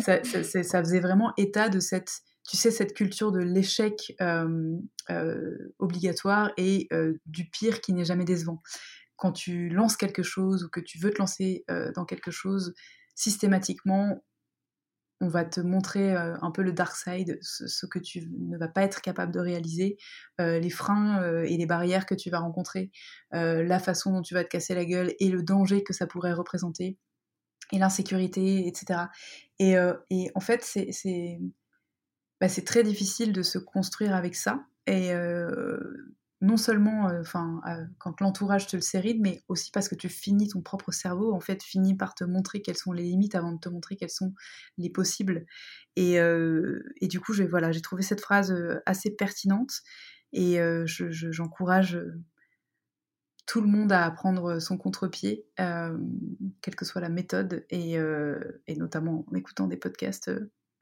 [0.00, 2.10] ça, faisait vraiment état de cette,
[2.48, 4.16] tu sais, cette culture de l'échec
[5.78, 6.88] obligatoire et
[7.24, 8.62] du pire qui n'est jamais décevant.
[9.14, 12.74] Quand tu lances quelque chose ou que tu veux te lancer dans quelque chose,
[13.14, 14.24] systématiquement,
[15.20, 18.68] on va te montrer euh, un peu le dark side, ce, que tu ne vas
[18.68, 19.98] pas être capable de réaliser,
[20.40, 22.90] euh, les freins euh, et les barrières que tu vas rencontrer,
[23.32, 26.32] la façon dont tu vas te casser la gueule et le danger que ça pourrait
[26.32, 26.96] représenter,
[27.72, 29.02] et l'insécurité, etc.
[29.58, 29.76] Et,
[30.34, 30.66] en fait,
[32.40, 34.64] bah, c'est très difficile de se construire avec ça.
[36.40, 40.08] Non seulement euh, enfin euh, quand l'entourage te le séride, mais aussi parce que tu
[40.08, 43.52] finis ton propre cerveau, en fait, finit par te montrer quelles sont les limites avant
[43.52, 44.34] de te montrer quelles sont
[44.78, 45.46] les possibles.
[45.96, 48.54] Et, euh, et du coup, j'ai voilà, trouvé cette phrase
[48.86, 49.82] assez pertinente
[50.32, 52.00] et j'encourage
[53.46, 59.24] tout le monde à prendre son contre-pied, quelle que soit la méthode, et, et, notamment
[59.28, 60.30] en écoutant des podcasts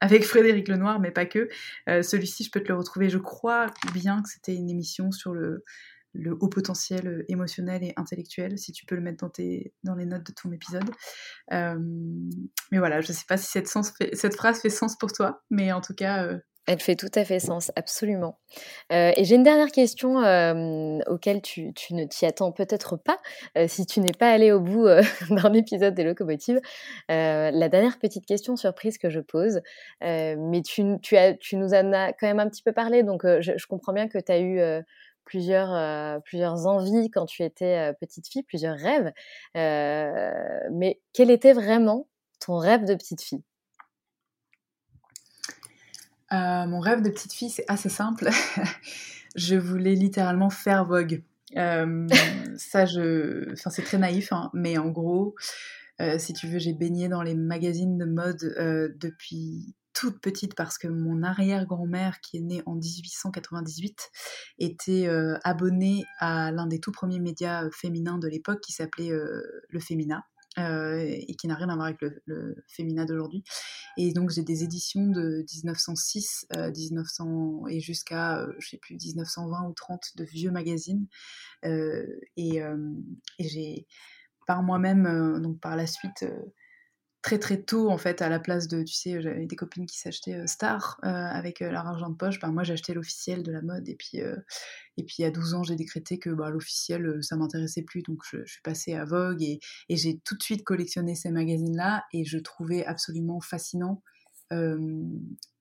[0.01, 1.49] avec Frédéric Lenoir, mais pas que.
[1.87, 3.09] Euh, celui-ci, je peux te le retrouver.
[3.09, 5.63] Je crois bien que c'était une émission sur le,
[6.39, 9.29] haut potentiel émotionnel et intellectuel, si tu peux le mettre
[9.83, 10.89] dans, les notes de ton épisode.
[11.51, 15.81] mais voilà, je ne sais pas si cette phrase fait sens pour toi, mais en
[15.81, 16.39] tout cas,
[16.69, 18.37] elle fait tout à fait sens, absolument.
[18.91, 23.17] Euh, et j'ai une dernière question euh, auquel tu, ne t'y attends peut-être pas
[23.57, 24.85] euh, si tu n'es pas allé au bout
[25.31, 26.61] d'un épisode des locomotives.
[27.07, 29.61] la dernière petite question surprise que je pose,
[30.01, 34.07] mais tu, nous en as quand même un petit peu parlé, donc je, comprends bien
[34.07, 34.61] que tu as eu
[35.25, 35.71] plusieurs
[36.67, 39.11] envies quand tu étais petite fille, plusieurs rêves.
[39.55, 42.07] mais quel était vraiment
[42.39, 43.41] ton rêve de petite fille?
[46.33, 48.29] Euh, mon rêve de petite fille, c'est assez simple.
[49.35, 51.23] je voulais littéralement faire Vogue.
[51.57, 52.07] Euh,
[52.57, 53.51] ça, je...
[53.53, 55.35] enfin, c'est très naïf, hein, mais en gros,
[56.01, 58.55] euh, si tu veux, j'ai baigné dans les magazines de mode
[58.99, 64.09] depuis toute petite parce que mon arrière-grand-mère, qui est née en 1898,
[64.59, 65.09] était
[65.43, 70.23] abonnée à l'un des tout premiers médias féminins de l'époque qui s'appelait Le Fémina.
[70.57, 73.43] Euh, et qui n'a rien à voir avec le, féminin d'aujourd'hui.
[73.97, 78.95] Et donc j'ai des éditions de 1906, 1900 euh, et jusqu'à euh, je sais plus
[78.95, 81.07] 1920 ou 30 de vieux magazines.
[81.63, 82.61] et, et
[83.39, 83.87] j'ai
[84.47, 86.25] par moi-même donc par la suite
[87.21, 89.99] très très tôt en fait à la place de tu sais j'avais des copines qui
[89.99, 92.39] s'achetaient euh, Star euh, avec euh, leur argent de poche.
[92.39, 94.19] Ben, moi acheté l'officiel de la mode et puis
[94.97, 98.03] et puis à 12 ans j'ai décrété que bah, l'officiel ça m'intéressait plus.
[98.03, 99.59] Donc je, suis passée à Vogue et,
[99.89, 104.01] j'ai tout de suite collectionné ces magazines là et je trouvais absolument fascinant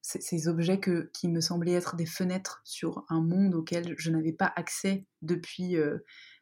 [0.00, 0.80] ces objets
[1.12, 5.76] qui me semblaient être des fenêtres sur un monde auquel je n'avais pas accès depuis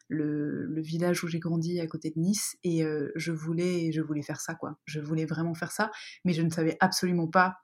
[0.08, 4.22] le, village où j'ai grandi à côté de Nice et euh, je voulais je voulais
[4.22, 4.78] faire ça quoi.
[4.84, 5.90] Je voulais vraiment faire ça
[6.24, 7.56] mais je ne savais absolument pas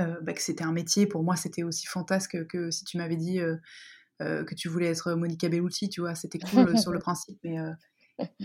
[0.00, 1.06] euh, bah, que c'était un métier.
[1.06, 3.56] Pour moi c'était aussi fantasque que si tu m'avais dit euh,
[4.18, 6.14] que tu voulais être Monica Bellucci tu vois.
[6.14, 7.56] C'était cool sur le principe mais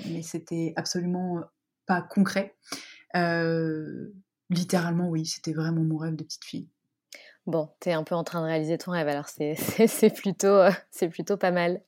[0.05, 1.41] mais c'était absolument
[1.85, 2.55] pas concret.
[4.49, 6.69] Littéralement oui c'était vraiment mon rêve de petite fille.
[7.45, 9.55] Bon, tu es un peu en train de réaliser ton rêve, alors c'est
[10.15, 10.61] plutôt,
[10.91, 11.81] c'est plutôt pas mal.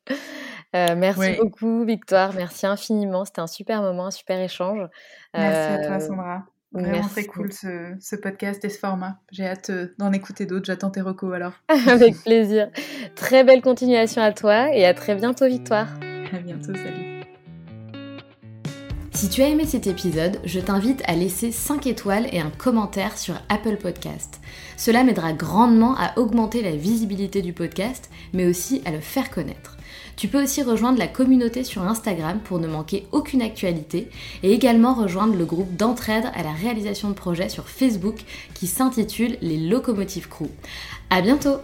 [0.76, 2.34] Euh, merci beaucoup, Victoire.
[2.34, 3.26] Merci infiniment.
[3.26, 4.88] C'était un super moment, un super échange.
[5.34, 6.46] Merci à toi, euh, Sandra.
[6.74, 9.18] Vraiment très cool ce, podcast et ce format.
[9.32, 10.66] J'ai hâte euh, d'en écouter d'autres.
[10.66, 11.54] J'attends tes recos alors.
[11.88, 12.70] Avec plaisir.
[13.16, 15.88] Très belle continuation à toi et à très bientôt, Victoire.
[16.34, 17.12] À bientôt, salut.
[19.14, 23.18] Si tu as aimé cet épisode, je t'invite à laisser 5 étoiles et un commentaire
[23.18, 24.40] sur Apple Podcast.
[24.78, 29.78] Cela m'aidera grandement à augmenter la visibilité du podcast, mais aussi à le faire connaître.
[30.22, 34.08] Tu peux aussi rejoindre la communauté sur Instagram pour ne manquer aucune actualité
[34.44, 38.20] et également rejoindre le groupe d'entraide à la réalisation de projets sur Facebook
[38.54, 40.46] qui s'intitule Les Locomotives Crew.
[41.10, 41.58] À bientôt!